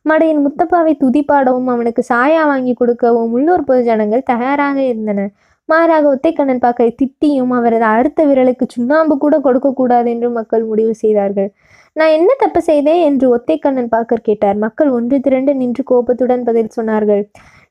மடையின் 0.05 0.41
முத்தப்பாவை 0.45 0.93
துதிப்பாடவும் 1.05 1.69
அவனுக்கு 1.75 2.03
சாயா 2.09 2.43
வாங்கி 2.47 2.75
கொடுக்கவும் 2.75 3.33
உள்ளூர் 3.33 3.65
பொது 3.65 3.83
ஜனங்கள் 3.83 4.29
தயாராக 4.33 4.79
இருந்தனர். 4.83 5.31
மாறாக 5.69 6.05
ஒத்தைக்கண்ணன் 6.15 6.63
பாக்கை 6.65 6.89
திட்டியும் 7.01 7.53
அவரது 7.59 7.87
அடுத்த 7.95 8.25
விரலுக்கு 8.29 8.65
சுண்ணாம்பு 8.75 9.15
கூட 9.25 9.35
கொடுக்கக்கூடாது 9.47 10.09
என்று 10.15 10.29
மக்கள் 10.39 10.65
முடிவு 10.71 10.95
செய்தார்கள். 11.03 11.49
நான் 11.97 12.15
என்ன 12.19 12.31
தப்பு 12.43 12.61
செய்தேன் 12.69 13.01
என்று 13.09 13.27
ஒத்தைக்கண்ணன் 13.37 13.91
பாக்கர் 13.95 14.27
கேட்டார். 14.29 14.59
மக்கள் 14.65 14.91
ஒன்று 14.99 15.17
திரண்டு 15.27 15.53
நின்று 15.55 15.83
கோபத்துடன் 15.91 16.45
பதில் 16.49 16.75
சொன்னார்கள். 16.77 17.23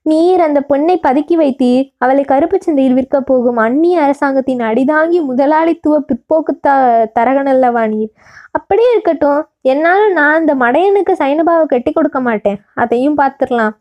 நீர் 0.10 0.42
அந்த 0.46 0.60
பொண்ணை 0.70 0.96
பதுக்கி 1.06 1.36
வைத்தீர் 1.42 1.86
அவளை 2.04 2.24
கருப்பு 2.32 2.58
சந்தையில் 2.66 2.96
விற்க 3.00 3.18
போகும் 3.22 3.60
அந்நிய 3.66 3.98
அரசாங்கத்தின் 4.06 4.64
அடிதாங்கி 4.70 5.20
முதலாளித்துவ 5.30 6.00
பிற்போக்கு 6.10 6.54
த 6.68 6.70
தரகனல்லவா 7.18 7.84
நீர். 7.94 8.12
அப்படியே 8.58 8.90
இருக்கட்டும். 8.96 9.42
என்னால் 9.74 10.06
நான் 10.20 10.38
அந்த 10.40 10.56
மடையனுக்கு 10.64 11.16
சைனபாவை 11.24 11.66
கட்டி 11.74 11.92
கொடுக்க 11.92 12.20
மாட்டேன். 12.30 12.60
அதையும் 12.84 13.20
பார்த்துடலாம். 13.22 13.76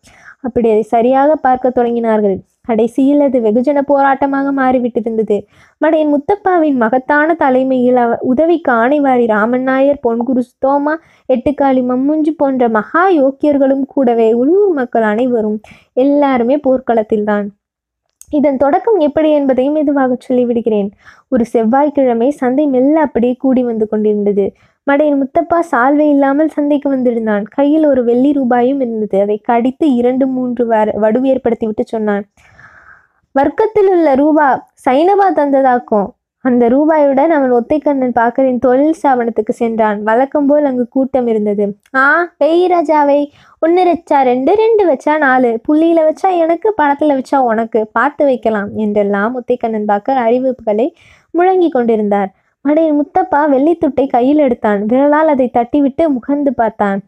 அப்படி 0.47 0.69
அதை 0.75 0.85
சரியாக 0.95 1.31
பார்க்க 1.47 1.77
தொடங்கினார்கள். 1.79 2.39
கடைசியில் 2.71 3.23
அது 3.27 3.39
வெகுஜன 3.41 3.79
போராட்டமாக 3.89 4.49
மாறிவிட்டிருந்தது. 4.57 5.39
மடையன் 5.81 6.13
முத்தப்பாவின் 6.15 6.79
மகத்தான 6.83 7.35
தலைமையில் 7.35 8.01
அவ 8.05 8.19
உதவிக்கு 8.33 8.73
ஆணைவாரி 8.73 9.27
ராமன் 9.27 9.67
நாயர் 9.71 10.03
பொன்குரு 10.09 10.45
தோமா 10.67 10.97
எட்டுக்காளி 11.29 11.83
மம்முஞ்சு 11.93 12.35
போன்ற 12.37 12.69
மகா 12.69 13.05
யோக்கியர்களும் 13.21 13.87
கூடவே 13.95 14.29
உள்ளூர் 14.33 14.75
மக்கள் 14.81 15.09
அனைவரும் 15.13 15.59
எல்லாருமே 16.05 16.59
போர்க்களத்தில்தான். 16.67 17.49
இதன் 18.33 18.57
தொடக்கம் 18.57 18.99
எப்படி 18.99 19.29
என்பதையும் 19.33 19.77
மெதுவாக 19.77 20.17
சொல்லிவிடுகிறேன். 20.27 20.91
ஒரு 21.33 21.45
செவ்வாய்க்கிழமை 21.45 22.29
சந்தை 22.41 22.65
மெல்ல 22.75 22.97
அப்படியே 23.01 23.35
கூடி 23.35 23.63
வந்து 23.63 23.87
கொண்டிருந்தது. 23.89 24.45
மடையின் 24.87 25.19
முத்தப்பா 25.23 25.59
சால்வை 25.73 26.07
இல்லாமல் 26.13 26.53
சந்தைக்கு 26.57 26.89
வந்திருந்தான். 26.91 27.45
கையில் 27.57 27.87
ஒரு 27.87 28.03
வெள்ளி 28.05 28.31
ரூபாயும் 28.33 28.81
இருந்தது. 28.81 29.17
அதை 29.21 29.37
கடித்து 29.49 29.87
இரண்டு 29.95 30.27
மூன்று 30.27 30.65
வர 30.67 30.95
வடு 31.05 31.21
ஏற்படுத்தி 31.33 31.67
விட்டு 31.67 31.85
சொன்னான். 31.87 32.25
வர்க்கத்தில் 33.35 33.89
உள்ள 33.89 34.15
ரூபா 34.15 34.47
சைனவா 34.85 35.27
தந்ததாக்கும். 35.37 36.09
அந்த 36.45 36.65
ரூபாயுடன் 36.69 37.33
அவன் 37.37 37.53
ஒத்தைக்கண்ணன் 37.53 38.15
பாக்கரின் 38.19 38.59
தொழில் 38.59 38.97
ஸ்தாபனத்துக்கு 39.03 39.53
சென்றான். 39.53 39.99
வழக்கம் 40.03 40.47
போல் 40.47 40.65
அங்கு 40.65 40.89
கூட்டம் 40.89 41.27
இருந்தது. 41.27 41.65
ஆ 41.95 42.05
பெய் 42.39 42.65
ராஜாவை 42.73 43.19
ஒன்று 43.59 43.83
வச்சா 43.91 44.19
ரெண்டு 44.23 44.53
ரெண்டு 44.55 44.85
வச்சா 44.91 45.19
நாலு 45.19 45.51
புள்ளியில 45.69 46.03
வச்சா 46.09 46.31
எனக்கு 46.45 46.73
பணத்தில் 46.75 47.17
வச்சா 47.19 47.39
உனக்கு 47.51 47.83
பார்த்து 47.93 48.25
வைக்கலாம் 48.25 48.71
என்றெல்லாம் 48.77 49.37
ஒத்தைக்கண்ணன் 49.41 49.89
பாக்கர் 49.93 50.23
அறிவிப்புகளை 50.27 50.89
முழங்கி 51.39 51.69
கொண்டிருந்தார். 51.69 52.31
மடையின் 52.65 52.99
முத்தப்பா 53.01 53.43
வெள்ளித்துட்டை 53.55 54.07
கையில் 54.07 54.39
எடுத்தான். 54.39 54.81
விரலால் 54.87 55.33
அதை 55.35 55.51
தட்டிவிட்டு 55.59 56.07
முகந்து 56.17 56.51
பார்த்தான். 56.55 56.99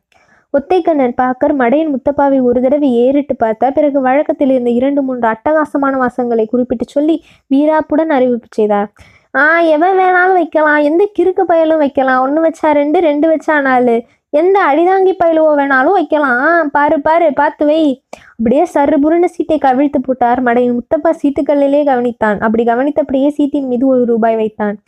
ஒத்தைக்கண்ணன் 0.58 1.12
பாக்கர் 1.16 1.56
மடையின் 1.56 1.94
முத்தப்பாவை 1.94 2.42
ஒரு 2.42 2.60
தடவை 2.60 2.94
ஏறிட்டு 2.94 3.36
பார்த்தா 3.44 3.70
பிறகு 3.70 4.00
வழக்கத்தில் 4.00 4.50
இருந்த 4.50 4.70
இரண்டு 4.70 5.02
மூன்று 5.02 5.28
அட்டகாசமான 5.28 6.06
வாசங்களை 6.06 6.46
குறிப்பிட்டு 6.46 6.84
சொல்லி 6.88 7.24
வீராப்புடன் 7.54 8.10
அறிவிப்பு 8.10 8.48
செய்தார். 8.50 8.92
ஆ 9.34 9.60
எவன் 9.60 9.98
வேணாலும் 9.98 10.32
வைக்கலாம். 10.32 10.76
எந்த 10.76 11.10
கிறுக்கு 11.18 11.40
பயலும் 11.40 11.78
வைக்கலாம். 11.78 12.22
ஒன்று 12.22 12.42
வச்சா 12.42 12.72
ரெண்டு 12.72 13.00
ரெண்டு 13.00 13.36
வச்சா 13.36 13.60
நாலு. 13.60 14.02
எந்த 14.30 14.60
அடிதாங்கி 14.70 15.12
பயலுவோ 15.24 15.50
வேணாலும் 15.56 15.92
வைக்கலாம். 15.92 16.38
ஆ, 16.38 16.68
பாரு 16.72 17.00
பாரு 17.00 17.32
பார்த்து 17.32 17.66
வை. 17.66 18.04
அப்படியே 18.30 18.62
சர்ரு 18.74 18.96
புருன்னு 19.02 19.24
சீட்டை 19.24 19.58
கவிழ்த்து 19.58 19.98
போட்டார். 20.02 20.42
மடையின் 20.42 20.74
முத்தப்பா 20.74 21.10
சீட்டுகளிலே 21.22 21.80
கவனித்தான். 21.84 22.38
அப்படி 22.40 22.64
கவனித்தபடியே 22.64 23.30
சீட்டின் 23.30 23.66
மீது 23.66 23.86
ஒரு 23.86 24.04
ரூபாய் 24.04 24.36
வைத்தான். 24.36 24.78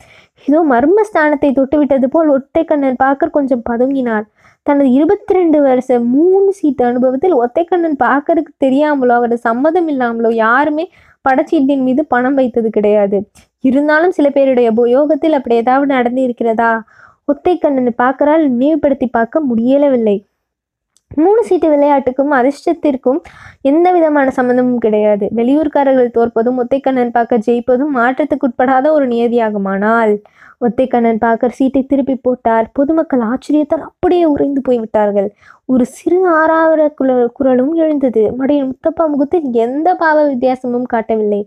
இதோ 0.45 0.65
மர்ம 0.71 1.05
ஸ்தானத்தை 1.13 1.51
தொட்டுவிட்டது 1.51 2.05
போல் 2.05 2.31
ஒற்றைக்கண்ணன் 2.31 2.95
பார்க்க 2.97 3.27
கொஞ்சம் 3.27 3.63
பதுங்கினார். 3.71 4.25
தனது 4.67 4.89
இருபத்தி 4.93 5.33
ரெண்டு 5.35 5.59
வருஷ 5.61 5.99
மூணு 6.15 6.49
சீட்டு 6.59 6.83
அனுபவத்தில் 6.85 7.35
ஒத்தைக்கண்ணன் 7.43 7.97
பார்க்கறதுக்கு 8.07 8.53
தெரியாமலோ 8.65 9.15
அவரோட 9.19 9.37
சம்மதம் 9.49 9.89
இல்லாமலோ 9.89 10.31
யாருமே 10.35 10.85
படச்சீட்டின் 11.25 11.85
மீது 11.89 12.03
பணம் 12.07 12.35
வைத்தது 12.35 12.69
கிடையாது. 12.71 13.19
இருந்தாலும் 13.69 14.15
சில 14.19 14.27
பேருடைய 14.31 14.69
உபயோகத்தில் 14.77 15.37
அப்படி 15.39 15.57
ஏதாவது 15.63 15.89
நடந்து 15.95 16.23
இருக்கிறதா 16.23 16.71
ஒத்தைக்கண்ணனை 17.33 17.93
பார்க்கறால் 18.05 18.43
நினைவுபடுத்தி 18.53 19.07
பார்க்க 19.09 19.47
முடியலவில்லை. 19.51 20.17
மூணு 21.23 21.41
சீட்டு 21.43 21.69
விளையாட்டுக்கும் 21.69 22.33
அதிர்ஷ்டத்திற்கும் 22.39 23.21
எந்த 23.61 23.87
விதமான 23.93 24.33
சம்மந்தமும் 24.37 24.83
கிடையாது. 24.85 25.27
வெளியூர்காரர்கள் 25.39 26.15
தோற்பதும் 26.17 26.59
ஒத்தைக்கண்ணன் 26.63 27.15
பார்க்க 27.17 27.45
ஜெயிப்பதும் 27.47 27.93
மாற்றத்துக்குட்படாத 27.99 28.91
ஒரு 28.91 29.07
நியதியாகுமானால் 29.09 30.15
ஒத்தைக்கண்ணன் 30.67 31.21
பார்க்கர் 31.25 31.57
சீட்டை 31.59 31.83
திருப்பி 31.87 32.15
போட்டார். 32.17 32.67
பொதுமக்கள் 32.73 33.23
ஆச்சரியத்தால் 33.31 33.87
அப்படியே 33.89 34.25
உறைந்து 34.25 34.61
போய்விட்டார்கள். 34.61 35.29
ஒரு 35.65 35.85
சிறு 35.85 36.19
ஆறாவர 36.41 36.81
குரலும் 37.39 37.73
எழுந்தது. 37.75 38.23
மடையின் 38.39 38.69
முத்தப்பா 38.71 39.07
முகத்தில் 39.07 39.49
எந்த 39.67 39.95
பாவ 39.95 40.19
வித்தியாசமும் 40.27 40.91
காட்டவில்லை. 40.95 41.43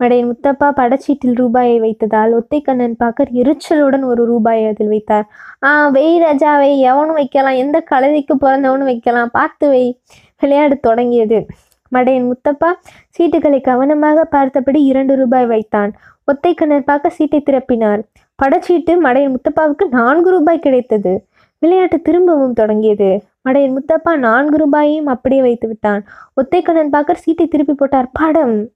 மடையின் 0.00 0.28
முத்தப்பா 0.30 0.68
படச்சீட்டில் 0.76 1.34
ரூபாயை 1.34 1.80
வைத்ததால் 1.80 2.32
ஒத்தைக்கண்ணன் 2.38 2.94
பாக்கர் 2.98 3.30
எரிச்சலுடன் 3.32 4.04
ஒரு 4.04 4.24
ரூபாயை 4.24 4.66
அதில் 4.66 4.88
வைத்தார். 4.88 5.26
ஆ 5.64 5.88
வெய் 5.88 6.18
ராஜாவை 6.22 6.78
எவனும் 6.78 7.18
வைக்கலாம். 7.20 7.54
எந்த 7.54 7.84
கழுதைக்கு 7.90 8.34
பிறந்தவனும் 8.40 8.90
வைக்கலாம். 8.92 9.30
பார்த்து 9.32 9.68
வை 9.68 10.00
விளையாட 10.40 10.74
தொடங்கியது. 10.74 11.46
மடையன் 11.92 12.28
முத்தப்பா 12.30 12.70
சீட்டுகளை 13.18 13.60
கவனமாக 13.60 14.24
பார்த்தபடி 14.24 14.82
இரண்டு 14.84 15.16
ரூபாய் 15.16 15.46
வைத்தான். 15.46 15.92
ஒத்தைக்கண்ணன் 16.32 16.88
பார்க்க 16.90 17.08
சீட்டை 17.08 17.42
திறப்பினார். 17.50 18.00
படச்சீட்டு 18.42 18.92
மடையன் 19.04 19.34
முத்தப்பாவுக்கு 19.34 19.84
நான்கு 19.90 20.30
ரூபாய் 20.30 20.58
கிடைத்தது. 20.58 21.24
விளையாட்டு 21.58 22.00
திரும்பவும் 22.00 22.52
தொடங்கியது. 22.52 23.22
மடையன் 23.44 23.76
முத்தப்பா 23.76 24.18
நான்கு 24.18 24.56
ரூபாயையும் 24.56 25.06
அப்படியே 25.06 25.40
வைத்து 25.40 25.68
விட்டான். 25.68 26.04
ஒத்தைக்கண்ணன் 26.36 26.88
பாக்கர் 26.88 27.16
சீட்டை 27.16 27.48
திருப்பி 27.48 27.74
போட்டார். 27.74 28.10
படம். 28.12 28.68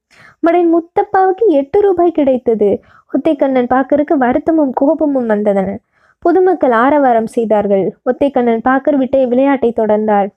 மடையன் 0.46 0.70
முத்தப்பாவுக்கு 0.72 1.46
எட்டு 1.46 1.80
ரூபாய் 1.80 2.10
கிடைத்தது. 2.10 2.80
ஒத்தைக்கண்ணன் 3.12 3.66
பாக்கருக்கு 3.66 4.14
வருத்தமும் 4.14 4.72
கோபமும் 4.72 5.28
வந்ததன. 5.28 5.76
பொதுமக்கள் 6.18 6.70
ஆரவாரம் 6.70 7.26
செய்தார்கள். 7.26 7.96
ஒத்தைக்கண்ணன் 8.04 8.60
பாக்கர் 8.62 8.96
விட்ட 8.96 9.24
விளையாட்டை 9.24 9.72
தொடர்ந்தார். 9.76 10.28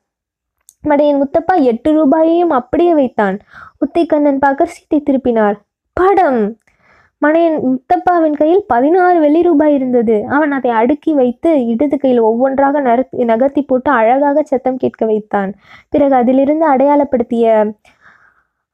மடையன் 0.83 1.21
முத்தப்பா 1.21 1.61
எட்டு 1.61 1.91
ரூபாயையும் 1.91 2.49
அப்படியே 2.49 2.93
வைத்தான். 2.93 3.39
ஒத்தைக்கண்ணன் 3.85 4.37
பாக்கர் 4.45 4.67
சீட்டை 4.67 5.03
திருப்பினார். 5.03 5.55
படம். 5.93 6.57
மனையன் 7.25 7.57
முத்தப்பாவின் 7.65 8.37
கையில் 8.37 8.63
பதினாறு 8.67 9.19
வெள்ளி 9.19 9.41
ரூபாய் 9.41 9.73
இருந்தது. 9.73 10.25
அவன் 10.29 10.51
அதை 10.51 10.71
அடுக்கி 10.71 11.13
வைத்து 11.13 11.65
இடது 11.65 11.97
கையில் 11.97 12.19
ஒவ்வொன்றாக 12.19 12.81
நகர்த்தி 12.81 13.23
நகர்த்தி 13.23 13.61
போட்டு 13.61 13.91
அழகாக 13.91 14.43
சத்தம் 14.43 14.77
கேட்க 14.77 15.05
வைத்தான். 15.05 15.53
பிறகு 15.89 16.15
அதிலிருந்து 16.15 16.65
அடையாளப்படுத்திய 16.73 17.73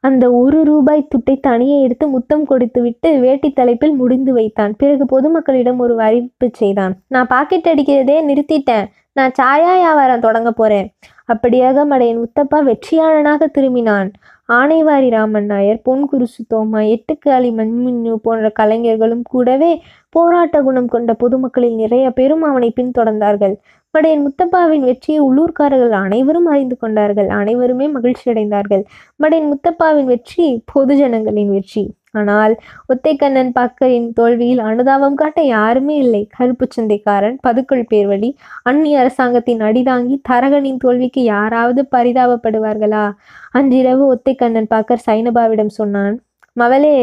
அந்த 0.04 0.32
ஒரு 0.32 0.64
ரூபாய் 0.64 1.08
துட்டை 1.08 1.40
தனியே 1.40 1.82
எடுத்து 1.82 2.08
முத்தம் 2.08 2.46
கொடுத்துவிட்டு 2.46 3.20
வேட்டி 3.20 3.52
தலைப்பில் 3.52 3.96
முடிந்து 3.96 4.34
வைத்தான். 4.34 4.74
பிறகு 4.78 5.06
பொதுமக்களிடம் 5.12 5.78
ஒரு 5.78 6.00
அறிவிப்பு 6.00 6.50
செய்தான். 6.54 6.94
நான் 7.08 7.28
பாக்கெட் 7.28 7.70
அடிக்கிறதே 7.74 8.18
நிறுத்திட்டேன். 8.30 8.88
நான் 9.18 9.34
சாயா 9.40 9.72
வியாபாரம் 9.78 10.20
தொடங்க 10.20 10.50
போறேன். 10.52 10.88
அப்படியாக 11.34 11.84
மடையன் 11.90 12.22
முத்தப்பா 12.22 12.60
வெற்றியாளனாக 12.68 13.48
திரும்பினான். 13.58 14.10
ஆனைவாரி 14.50 15.10
ராமன் 15.10 15.46
நாயர் 15.46 15.82
பொன் 15.84 16.06
குருசு 16.12 16.42
தோமா 16.54 16.80
எட்டுக்காளி 16.94 17.50
மண்மின்னு 17.60 18.14
போன்ற 18.26 18.50
கலைஞர்களும் 18.50 19.22
கூடவே 19.24 19.72
போராட்ட 20.10 20.62
குணம் 20.62 20.88
கொண்ட 20.88 21.14
பொதுமக்களில் 21.14 21.76
நிறைய 21.76 22.06
பேரும் 22.12 22.44
அவனை 22.44 22.74
பின்தொடர்ந்தார்கள். 22.80 23.56
மடையன் 23.94 24.26
முத்தப்பாவின் 24.26 24.86
வெற்றியை 24.90 25.22
உள்ளூர்காரர்கள் 25.22 25.96
அனைவரும் 26.04 26.46
அறிந்து 26.46 26.78
கொண்டார்கள். 26.78 27.30
அனைவருமே 27.40 27.88
மகிழ்ச்சி 27.88 28.26
அடைந்தார்கள் 28.32 28.84
மடையன் 29.24 29.50
முத்தப்பாவின் 29.54 30.12
வெற்றி 30.14 30.48
பொதுஜனங்களின் 30.74 31.52
வெற்றி. 31.58 31.84
ஆனால் 32.14 32.54
ஒத்தைக்கண்ணன் 32.94 33.52
பக்கரின் 33.60 34.08
தோல்வியில் 34.14 34.62
அனுதாபம் 34.70 35.18
காட்ட 35.22 35.42
யாருமே 35.42 35.96
இல்லை. 35.96 36.22
கருப்பு 36.38 36.68
சந்தைக்காரன் 36.76 37.38
பதுக்குள் 37.48 37.86
பேர்வழி 37.92 38.30
அந்நிய 38.64 39.00
அரசாங்கத்தின் 39.00 39.62
அடிதாங்கி 39.62 40.18
தரகனின் 40.30 40.78
தோல்விக்கு 40.78 41.24
யாராவது 41.24 41.84
பரிதாபப்படுவார்களா? 41.96 43.06
அன்றிரவு 43.52 44.04
ஒத்தைக்கண்ணன் 44.16 44.72
பாக்கர் 44.76 45.06
சைனபாவிடம் 45.08 45.74
சொன்னான் 45.80 46.16
மவளே 46.58 46.96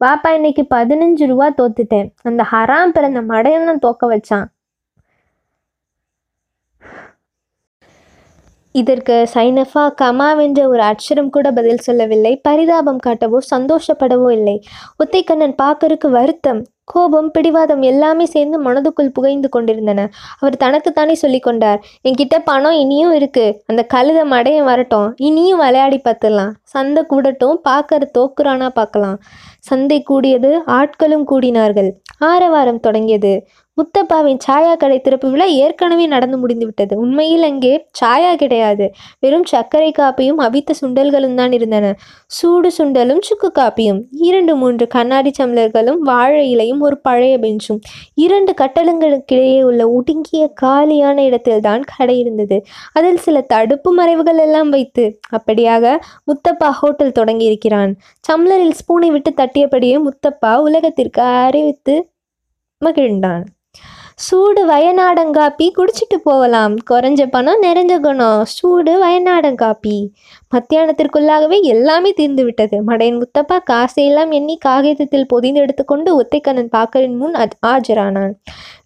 வாப்பா 0.00 0.30
இன்னைக்கு 0.34 0.62
பதினஞ்சு 0.74 1.24
ரூபா 1.26 1.46
தோத்துட்டேன். 1.60 2.08
அந்த 2.22 2.42
ஹராம் 2.52 2.92
பிறந்த 2.96 3.20
மடையன் 3.22 3.82
தோக்க 3.86 4.06
வச்சான். 4.06 4.46
இதற்கு 8.74 9.28
சைனஃபா 9.34 9.84
கமாவென்ற 10.02 10.60
ஒரு 10.68 10.82
அட்சரம் 10.82 11.30
கூட 11.30 11.52
பதில் 11.52 11.84
சொல்லவில்லை. 11.86 12.40
பரிதாபம் 12.42 13.04
காட்டவோ 13.06 13.38
சந்தோஷப்படவோ 13.54 14.30
இல்லை. 14.30 14.56
ஒத்தைக்கண்ணன் 15.04 15.54
பாக்கருக்கு 15.62 16.10
வருத்தம் 16.10 16.60
கோபம் 16.84 17.30
பிடிவாதம் 17.30 17.82
எல்லாமே 17.82 18.26
சேர்ந்து 18.26 18.58
மனதுக்குள் 18.62 19.12
புகைந்து 19.12 19.48
கொண்டிருந்தன. 19.48 20.00
அவர் 20.40 20.56
தனக்குத்தானே 20.56 21.14
சொல்லி 21.14 21.38
கொண்டார் 21.38 21.80
என்கிட்ட 22.04 22.36
பணம் 22.44 22.72
இனியும் 22.72 23.14
இருக்கு. 23.14 23.62
அந்த 23.66 23.86
கழுத 23.94 24.20
மடையன் 24.34 24.64
வரட்டும். 24.64 25.08
இனியும் 25.16 25.58
விளையாடி 25.58 26.00
பார்த்துடலாம். 26.04 26.52
சந்தை 26.62 27.02
கூடட்டும் 27.06 27.60
பார்க்கற 27.68 28.08
தோக்குறானா 28.18 28.68
பார்க்கலாம். 28.68 29.18
சந்தை 29.58 30.02
கூடியது 30.02 30.50
ஆட்களும் 30.66 31.26
கூடினார்கள். 31.32 31.90
ஆரவாரம் 32.18 32.80
தொடங்கியது. 32.80 33.32
முத்தப்பாவின் 33.78 34.40
சாயா 34.46 34.72
கடை 34.76 34.96
திறப்பு 35.00 35.28
விழா 35.32 35.46
ஏற்கனவே 35.62 36.06
நடந்து 36.06 36.36
முடிந்துவிட்டது. 36.38 36.94
உண்மையில் 37.04 37.46
அங்கே 37.48 37.72
சாயா 38.00 38.32
கிடையாது. 38.42 38.86
வெறும் 39.20 39.46
சர்க்கரை 39.52 39.90
காப்பியும் 39.98 40.40
அவித்த 40.46 40.76
சுண்டல்களும் 40.80 41.36
தான் 41.40 41.52
இருந்தன. 41.52 41.92
சூடு 42.36 42.70
சுண்டலும் 42.78 43.22
சுக்கு 43.28 43.50
காப்பியும். 43.60 44.00
இரண்டு 44.28 44.54
மூன்று 44.56 44.86
கண்ணாடி 44.96 45.32
சம்ளர்களும் 45.40 46.00
வாழை 46.10 46.42
இலையும் 46.50 46.80
ஒரு 46.80 46.98
பழைய 46.98 47.34
பெஞ்சும். 47.38 47.80
இரண்டு 48.14 48.54
கட்டடங்களுக்கிடையே 48.62 49.60
உள்ள 49.62 49.82
ஒடுங்கிய 49.98 50.44
காலியான 50.62 51.24
இடத்தில்தான் 51.24 51.84
கடை 51.96 52.18
இருந்தது. 52.18 52.58
அதில் 52.92 53.22
சில 53.26 53.36
தடுப்பு 53.54 53.92
மறைவுகள் 54.00 54.40
எல்லாம் 54.46 54.70
வைத்து 54.70 55.06
அப்படியாக 55.38 55.94
முத்தப்பா 56.30 56.70
ஹோட்டல் 56.80 57.12
தொடங்கி 57.12 57.44
இருக்கிறான் 57.44 57.92
சம்ளரில் 58.24 58.76
ஸ்பூனை 58.80 59.10
விட்டு 59.10 59.32
தட்டியபடியே 59.42 59.98
முத்தப்பா 60.08 60.52
உலகத்திற்கு 60.68 61.22
அறிவித்து 61.46 61.96
மகிழ்ந்தான். 62.82 63.44
சூடு 64.26 64.62
வயநாடங்காப்பி 64.70 65.66
குடிச்சிட்டு 65.76 66.16
போகலாம் 66.24 66.72
குறைஞ்ச 66.90 67.22
பணம் 67.34 67.60
நிறைஞ்ச 67.62 67.94
குணம். 68.06 68.40
சூடு 68.54 68.92
வயநாடங்காப்பி 69.02 69.98
மத்தியானத்திற்குள்ளாகவே 70.54 71.58
எல்லாமே 71.74 72.10
தீர்ந்து 72.12 72.44
விட்டது. 72.44 72.78
மடையன் 72.88 73.20
முத்தப்பா 73.20 73.58
காசையெல்லாம் 73.70 74.32
எண்ணி 74.38 74.56
காகிதத்தில் 74.56 75.26
பொதிந்து 75.26 75.60
எடுத்துக்கொண்டு 75.60 76.10
ஒத்தைக்கண்ணன் 76.20 76.72
பாக்கரின் 76.76 77.16
முன் 77.20 77.36
ஆஜரானான். 77.72 78.34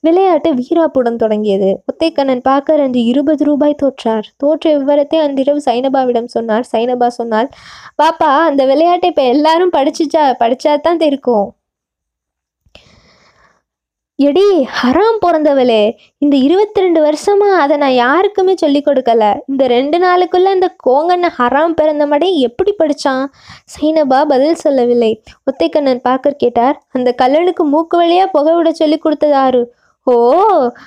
விளையாட்டு 0.01 0.53
வீராப்புடன் 0.61 1.19
தொடங்கியது. 1.25 1.71
ஒத்தைக்கண்ணன் 1.93 2.45
பாக்கர் 2.51 2.85
அன்று 2.87 3.03
இருபது 3.05 3.45
ரூபாய் 3.45 3.81
தோற்றார். 3.85 4.29
தோற்ற 4.37 4.77
விவரத்தை 4.79 5.21
அன்றிரவு 5.21 5.63
சைனபாவிடம் 5.71 6.31
சொன்னார். 6.37 6.69
சைனபா 6.73 7.11
சொன்னால் 7.21 7.51
பாப்பா 8.03 8.31
அந்த 8.51 8.65
விளையாட்டை 8.65 9.11
இப்போ 9.15 9.23
எல்லாரும் 9.23 9.75
படிச்சுச்சா? 9.79 10.27
படிச்சா 10.45 10.81
தான் 10.89 11.05
தெரிக்கும். 11.07 11.49
எடி 14.27 14.47
ஹராம் 14.79 15.19
பிறந்தவளே. 15.25 15.83
இந்த 16.25 16.35
இருபத்தி 16.47 16.81
ரெண்டு 16.85 17.01
வருஷமா 17.05 17.47
அதை 17.63 17.77
நான் 17.83 17.95
யாருக்குமே 18.05 18.55
சொல்லி 18.63 18.81
கொடுக்கல. 18.87 19.23
இந்த 19.51 19.67
ரெண்டு 19.75 19.99
நாளுக்குள்ள 20.05 20.49
இந்த 20.57 20.69
கோங்கண்ண 20.87 21.29
ஹராம் 21.39 21.77
பிறந்த 21.81 22.07
மடை 22.13 22.29
எப்படி 22.49 22.73
படிச்சான்? 22.83 23.25
சைனபா 23.75 24.21
பதில் 24.33 24.63
சொல்லவில்லை. 24.65 25.13
ஒத்தைக்கண்ணன் 25.51 26.05
பாக்கர் 26.09 26.43
கேட்டார் 26.45 26.79
அந்த 26.99 27.15
கல்லனுக்கு 27.23 27.67
மூக்கு 27.75 27.99
வழியா 28.03 28.27
புகை 28.37 28.55
விட 28.59 28.73
சொல்லி 28.83 28.99
கொடுத்தது 28.99 29.63
ஓ 30.07 30.15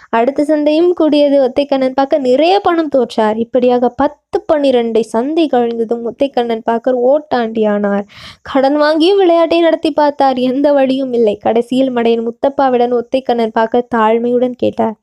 அடுத்த 0.09 0.43
சந்தையும் 0.43 0.89
கூடியது 0.93 1.37
ஒத்தைக்கண்ணன் 1.41 1.93
பார்க்க 1.93 2.17
நிறைய 2.17 2.59
பணம் 2.59 2.89
தோற்றார். 2.95 3.37
இப்படியாக 3.37 3.89
பத்து 3.89 4.37
பன்னிரண்டை 4.53 5.01
சந்தை 5.01 5.49
கழிந்ததும் 5.53 6.03
ஒத்தைக்கண்ணன் 6.05 6.63
பார்க்கர் 6.63 6.97
ஓட்டாண்டியானார். 7.11 8.03
கடன் 8.41 8.77
வாங்கியும் 8.81 9.15
விளையாட்டை 9.15 9.59
நடத்தி 9.59 9.91
பார்த்தார். 9.91 10.37
எந்த 10.37 10.73
வழியும் 10.73 11.13
இல்லை. 11.13 11.35
கடைசியில் 11.37 11.93
மடையன் 11.95 12.27
முத்தப்பாவிடன் 12.27 12.95
ஒத்தைக்கண்ணன் 12.99 13.55
பார்க்க 13.59 13.87
தாழ்மையுடன் 13.95 14.57
கேட்டார். 14.57 14.95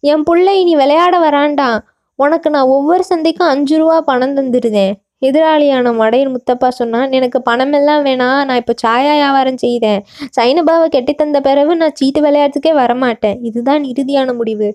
என் 0.00 0.22
புள்ளை 0.22 0.60
இனி 0.60 0.76
விளையாட 0.76 1.30
வராண்டா? 1.30 1.70
உனக்கு 2.18 2.50
நான் 2.50 2.72
ஒவ்வொரு 2.76 3.04
சந்தைக்கும் 3.14 3.52
அஞ்சு 3.54 3.76
ரூபா 3.78 4.00
பணம் 4.00 4.36
தந்துருதேன் 4.36 4.94
எதிராளியான 5.28 5.92
மடையன் 6.02 6.32
முத்தப்பா 6.36 6.68
சொன்னான் 6.80 7.12
எனக்கு 7.18 7.38
பணமெல்லாம் 7.50 8.02
வேணாம் 8.08 8.40
நான் 8.48 8.60
இப்போ 8.62 8.74
சாயா 8.84 9.12
வியாபாரம் 9.20 9.60
செய்தேன் 9.64 10.00
சைனபாவை 10.38 10.86
கெட்டி 10.88 11.14
தந்த 11.14 11.40
பிறகு 11.40 11.76
நான் 11.76 11.96
சீட்டு 12.00 12.20
விளையாட்டுக்கே 12.22 12.72
வரமாட்டேன். 12.82 13.38
இதுதான் 13.50 13.84
இறுதியான 13.84 14.34
முடிவு. 14.40 14.68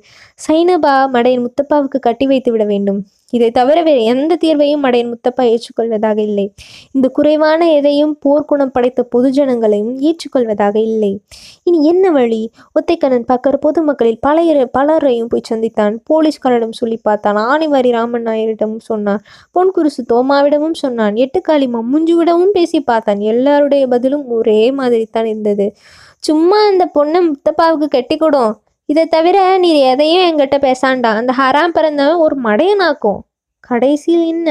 சைனபா 0.47 0.95
மடையன் 1.15 1.45
முத்தப்பாவுக்கு 1.45 1.99
கட்டி 1.99 2.27
வைத்து 2.27 2.51
விட 2.51 2.65
வேண்டும். 2.73 2.99
இதை 3.31 3.51
தவிர 3.51 3.81
வேறு 3.81 4.03
எந்த 4.03 4.37
தீர்வையும் 4.45 4.81
அடையின் 4.81 5.09
முத்தப்பா 5.13 5.41
ஏற்றுக்கொள்வதாக 5.41 6.17
இல்லை. 6.17 6.53
இந்த 6.91 7.07
குறைவான 7.07 7.71
எதையும் 7.73 8.19
போர்க்குணம் 8.25 8.71
படைத்த 8.71 9.07
பொதுஜனங்களையும் 9.15 9.93
ஏற்றுக்கொள்வதாக 9.99 10.75
இல்லை. 10.75 11.19
இனி 11.63 11.87
என்ன 11.87 12.11
வழி? 12.11 12.51
ஒத்தைக்கண்ணன் 12.79 13.25
பக்கர் 13.27 13.57
பொதுமக்களில் 13.61 14.19
பல 14.19 14.65
பலரையும் 14.65 15.27
போய் 15.27 15.47
சந்தித்தான். 15.49 15.97
போலீஸ்காரிடம் 16.09 16.71
சொல்லி 16.71 16.97
பார்த்தான். 16.97 17.35
ஆணிவாரி 17.35 17.91
ராமன் 17.91 18.25
நாயரிடமும் 18.25 18.79
சொன்னான். 18.79 19.21
பொன்குருசு 19.55 20.05
தோமாவிடமும் 20.13 20.73
சொன்னான். 20.73 21.13
எட்டுக்காளி 21.13 21.67
மம்முஞ்சுவிடமும் 21.67 22.53
பேசி 22.53 22.81
பார்த்தான். 22.81 23.19
எல்லாருடைய 23.19 23.87
பதிலும் 23.87 24.27
ஒரே 24.27 24.71
மாதிரி 24.71 25.07
தான் 25.11 25.25
இருந்தது. 25.25 25.75
சும்மா 26.19 26.57
அந்த 26.65 26.89
பொண்ணை 26.99 27.19
முத்தப்பாவுக்கு 27.27 27.87
கட்டி 27.87 28.15
கொடும். 28.15 28.53
இதை 28.89 29.03
தவிர 29.05 29.37
நீ 29.57 29.69
எதையும் 29.91 30.25
என்கிட்ட 30.27 30.57
பேசாண்டா. 30.65 31.09
அந்த 31.19 31.31
ஹராம் 31.39 31.73
பிறந்தவன் 31.77 32.21
ஒரு 32.25 32.35
மடையனாக்கும் 32.41 33.19
கடைசியில் 33.63 34.25
என்ன? 34.25 34.49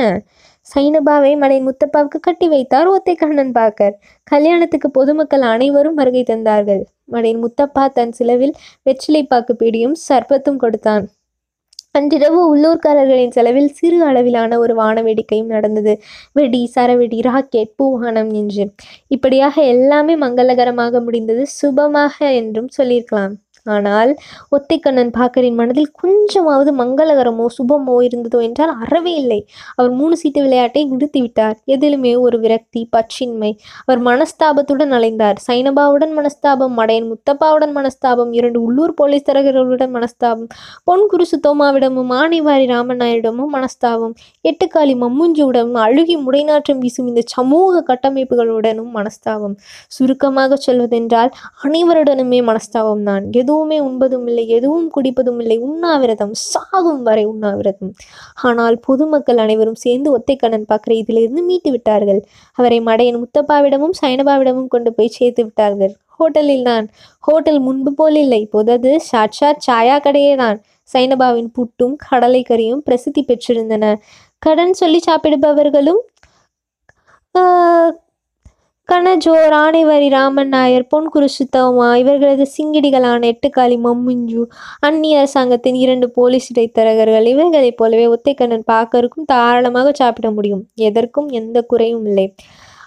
சைனபாவை 0.67 1.33
மடை 1.37 1.59
முத்தப்பாவுக்கு 1.67 2.19
கட்டி 2.21 2.47
வைத்தார் 2.49 2.89
ஒத்தைக்கண்ணன் 2.95 3.53
பாக்கர். 3.59 3.95
கல்யாணத்துக்கு 4.33 4.91
பொதுமக்கள் 4.91 5.45
அனைவரும் 5.53 5.95
வருகை 5.95 6.23
தந்தார்கள். 6.23 6.83
மடை 7.05 7.33
முத்தப்பா 7.37 7.85
தன் 7.89 8.13
செலவில் 8.13 8.55
வெற்றிலைப்பாக்கு 8.89 9.55
பிடியும் 9.63 9.97
சர்பத்தும் 10.09 10.57
கொடுத்தான். 10.57 11.07
அன்றிரவு 11.93 12.41
உள்ளூர்காரர்களின் 12.53 13.35
செலவில் 13.37 13.71
சிறு 13.73 13.99
அளவிலான 14.05 14.59
ஒரு 14.59 14.75
வான 14.75 15.03
வேடிக்கையும் 15.03 15.53
நடந்தது. 15.55 15.93
வெடி 16.33 16.63
சரவெடி 16.75 17.21
ராக்கெட் 17.21 17.73
பூவானம் 17.79 18.31
என்று 18.35 18.65
இப்படியாக 19.09 19.63
எல்லாமே 19.75 20.17
மங்களகரமாக 20.17 21.01
முடிந்தது. 21.01 21.45
சுபமாக 21.61 22.17
என்றும் 22.43 22.71
சொல்லியிருக்கலாம். 22.79 23.35
ஆனால் 23.75 24.11
ஒத்தைக்கண்ணன் 24.57 25.13
பாக்கரின் 25.17 25.59
மனதில் 25.61 25.91
கொஞ்சமாவது 26.03 26.71
மங்களகரமோ 26.81 27.47
சுபமோ 27.57 27.97
இருந்ததோ 28.07 28.41
என்றால் 28.49 28.73
அறவே 28.83 29.15
இல்லை. 29.23 29.41
அவர் 29.77 29.93
மூணு 30.01 30.15
சீட்டு 30.17 30.41
விளையாட்டை 30.47 30.83
நிறுத்திவிட்டார். 30.93 31.57
எதிலுமே 31.75 32.13
ஒரு 32.25 32.39
விரக்தி 32.39 32.83
பச்சின்மை. 32.97 33.51
அவர் 33.85 34.03
மனஸ்தாபத்துடன் 34.09 34.95
அலைந்தார். 34.99 35.39
சைனபாவுடன் 35.49 36.15
மனஸ்தாபம் 36.19 36.75
மடையன் 36.81 37.09
முத்தப்பாவுடன் 37.13 37.75
மனஸ்தாபம் 37.79 38.33
இரண்டு 38.33 38.59
உள்ளூர் 38.67 38.95
போலீஸ் 38.95 39.27
தரகர்களுடன் 39.29 39.93
மனஸ்தாபம் 39.97 40.49
பொன் 40.85 41.07
குருசு 41.13 41.37
தோமாவிடமும் 41.47 42.13
ஆனைவாரி 42.21 42.67
ராமநாயரிடமும் 42.73 43.53
மனஸ்தாபம் 43.57 44.15
எட்டுக்காலி 44.45 44.95
மம்முஞ்சியுடனும் 45.03 45.79
அழுகி 45.87 46.17
முடைநாற்றம் 46.19 46.81
வீசும் 46.85 47.09
இந்த 47.13 47.23
சமூக 47.35 47.83
கட்டமைப்புகளுடனும் 47.91 48.91
மனஸ்தாபம். 48.99 49.55
சுருக்கமாக 49.97 50.57
சொல்வதென்றால் 50.67 51.31
அனைவருடனுமே 51.65 52.41
மனஸ்தாபம் 52.51 53.05
தான் 53.09 53.25
எதுவுமே 53.59 53.79
உண்பதும் 53.83 54.27
இல்லை 54.27 54.45
எதுவும் 54.55 54.89
குடிப்பதும் 54.95 55.39
இல்லை. 55.43 55.57
உண்ணாவிரதம் 55.67 56.33
சாகும் 56.45 57.03
வரை 57.03 57.25
உண்ணாவிரதம். 57.27 57.93
ஆனால் 58.43 58.77
பொதுமக்கள் 58.87 59.41
அனைவரும் 59.45 59.79
சேர்ந்து 59.83 60.09
ஒத்தைக்கண்ணன் 60.17 60.67
பார்க்கிற 60.67 60.95
இதிலிருந்து 60.97 61.43
மீட்டு 61.43 61.71
விட்டார்கள். 61.71 62.21
அவரை 62.59 62.79
மடையன் 62.83 63.21
முத்தப்பாவிடமும் 63.23 63.97
சைனபாவிடமும் 64.01 64.69
கொண்டு 64.69 64.93
போய் 64.95 65.15
சேர்த்து 65.17 65.45
விட்டார்கள். 65.45 65.93
ஹோட்டலில் 66.17 66.67
தான். 66.69 66.87
ஹோட்டல் 67.25 67.61
முன்பு 67.61 67.93
போல் 67.95 68.17
இல்லை. 68.17 68.41
இப்போது 68.47 68.73
அது 68.73 68.93
சாட்சாத் 69.09 69.65
சாயா 69.67 69.97
கடையே 70.01 70.35
தான். 70.37 70.59
சைனபாவின் 70.89 71.51
புட்டும் 71.57 71.95
கடலை 72.07 72.43
கறியும் 72.49 72.85
பிரசித்தி 72.87 73.25
பெற்றிருந்தன. 73.25 73.85
கடன் 74.43 74.75
சொல்லி 74.75 75.01
சாப்பிடுபவர்களும் 75.09 76.03
ஆஹ், 77.35 77.91
கனஜோ 78.89 79.33
ராணிவரி 79.49 80.09
ராமன் 80.09 80.49
நாயர் 80.49 80.87
பொன் 80.87 81.09
குருசுத்தவமா 81.15 81.95
இவர்களது 81.97 82.47
சிங்கிடிகளான 82.57 83.33
எட்டுக்காலி 83.33 83.77
மம்முஞ்சு 83.85 84.43
அந்நிய 84.79 85.19
அரசாங்கத்தின் 85.19 85.75
இரண்டு 85.75 86.11
போலீஸ் 86.11 86.47
இடைத்தரகர்கள் 86.53 87.27
இவர்களைப் 87.27 87.77
போலவே 87.77 88.07
ஒத்தைக்கண்ணன் 88.07 88.63
பார்க்கறக்கும் 88.73 89.27
தாராளமாக 89.27 89.93
சாப்பிட 89.93 90.31
முடியும். 90.31 90.69
எதற்கும் 90.75 91.29
எந்த 91.29 91.63
குறையும் 91.63 92.07
இல்லை. 92.07 92.35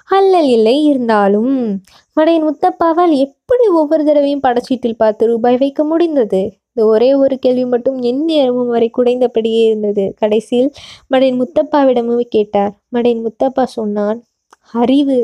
அல்லல் 0.05 0.47
இல்லை 0.47 0.83
இருந்தாலும் 0.83 1.81
மடையின் 2.17 2.47
முத்தப்பாவால் 2.49 3.15
எப்படி 3.17 3.67
ஒவ்வொரு 3.67 4.05
தடவையும் 4.05 4.45
படச்சீட்டில் 4.47 4.97
பார்த்து 4.97 5.25
ரூபாய் 5.25 5.57
வைக்க 5.57 5.83
முடிந்தது? 5.83 6.41
இந்த 6.69 6.85
ஒரே 6.85 7.13
ஒரு 7.13 7.39
கேள்வி 7.39 7.65
மட்டும் 7.65 8.01
எந்நேரமும் 8.01 8.67
வரை 8.67 8.89
குடைந்தபடியே 8.97 9.65
இருந்தது. 9.65 10.13
கடைசியில் 10.17 10.71
மடையின் 11.13 11.43
முத்தப்பாவிடமும் 11.43 12.25
கேட்டார். 12.29 12.73
மடையின் 12.95 13.25
முத்தப்பா 13.27 13.63
சொன்னான் 13.63 14.23
அறிவு 14.73 15.19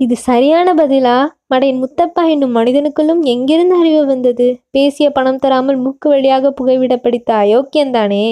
இது 0.00 0.16
சரியான 0.16 0.74
பதிலா? 0.74 1.16
மடையன் 1.54 1.80
முத்தப்பா 1.82 2.28
என்னும் 2.28 2.56
மனிதனுக்குள்ளும் 2.56 3.20
எங்கிருந்து 3.22 3.74
அறிவு 3.74 4.06
வந்தது? 4.06 4.46
பேசிய 4.70 5.10
பணம் 5.10 5.38
தராமல் 5.38 5.76
மூக்கு 5.76 6.08
வழியாக 6.08 6.50
புகைவிட 6.50 6.96
படித்த 6.96 7.34
அயோக்கியந்தானே 7.34 8.26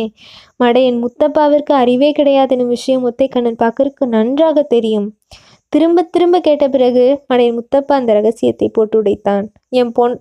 மடையன் 0.65 0.99
முத்தப்பாவிற்கு 1.05 1.73
அறிவே 1.73 2.13
கிடையாது 2.13 2.55
எனும் 2.57 2.69
விஷயம் 2.69 3.05
ஒத்தைக்கண்ணன் 3.11 3.61
பாக்கருக்கு 3.63 4.07
நன்றாக 4.07 4.63
தெரியும். 4.63 5.09
திரும்ப 5.69 6.03
திரும்ப 6.03 6.41
கேட்ட 6.41 6.69
பிறகு 6.69 7.05
மடையன் 7.29 7.59
முத்தப்பா 7.59 7.95
அந்த 8.01 8.13
ரகசியத்தை 8.13 8.69
போட்டு 8.69 9.03
உடைத்தான். 9.03 9.47
என் 9.69 9.93
பொன் 9.93 10.17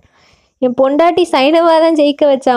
என் 0.61 0.77
பொண்டாட்டி 0.81 1.25
சைனவாதான் 1.31 1.99
ஜெயிக்க 1.99 2.25
வச்சா 2.25 2.55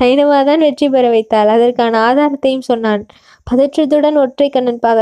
மாமா 0.00 0.42
தான் 0.42 0.58
வெற்றி 0.58 0.88
பெற 0.88 1.08
வைத்தாள். 1.08 1.48
அதற்கான 1.48 1.98
ஆதாரத்தையும் 2.08 2.66
சொன்னான். 2.70 3.06
பதற்றத்துடன் 3.50 4.18
ஒற்றை 4.18 4.48
கண்ணன் 4.48 4.78
பா 4.78 4.92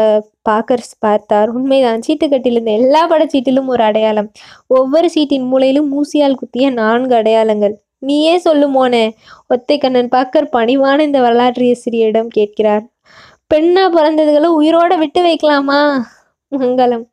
பாக்கர்ஸ் 0.51 0.95
பார்த்தார். 0.99 1.49
உண்மைதான் 1.49 2.01
சீட்டுக்கட்டிலிருந்த 2.07 2.73
எல்லா 2.73 3.09
படச்சீட்டிலும் 3.09 3.67
ஒரு 3.67 3.83
அடையாளம். 3.83 4.33
ஒவ்வொரு 4.67 5.11
சீட்டின் 5.11 5.49
மூலையிலும் 5.53 5.91
மூசியால் 5.95 6.35
குத்திய 6.35 6.71
நான்கு 6.71 7.15
அடையாளங்கள். 7.15 7.75
நீயே 7.99 8.41
சொல்லுமோனே 8.45 9.05
ஒத்தை 9.55 9.79
கண்ணன் 9.79 10.09
பாக்கர் 10.09 10.53
பணிவான 10.53 10.99
இந்த 11.01 11.21
வரலாற்று 11.21 11.77
கேட்கிறார். 12.29 12.85
பெண்ணா 13.55 13.85
பிறந்ததுகளை 13.97 14.49
உயிரோட 14.61 14.99
விட்டு 14.99 15.23
வைக்கலாமா? 15.27 16.03
மங்களம். 16.53 17.05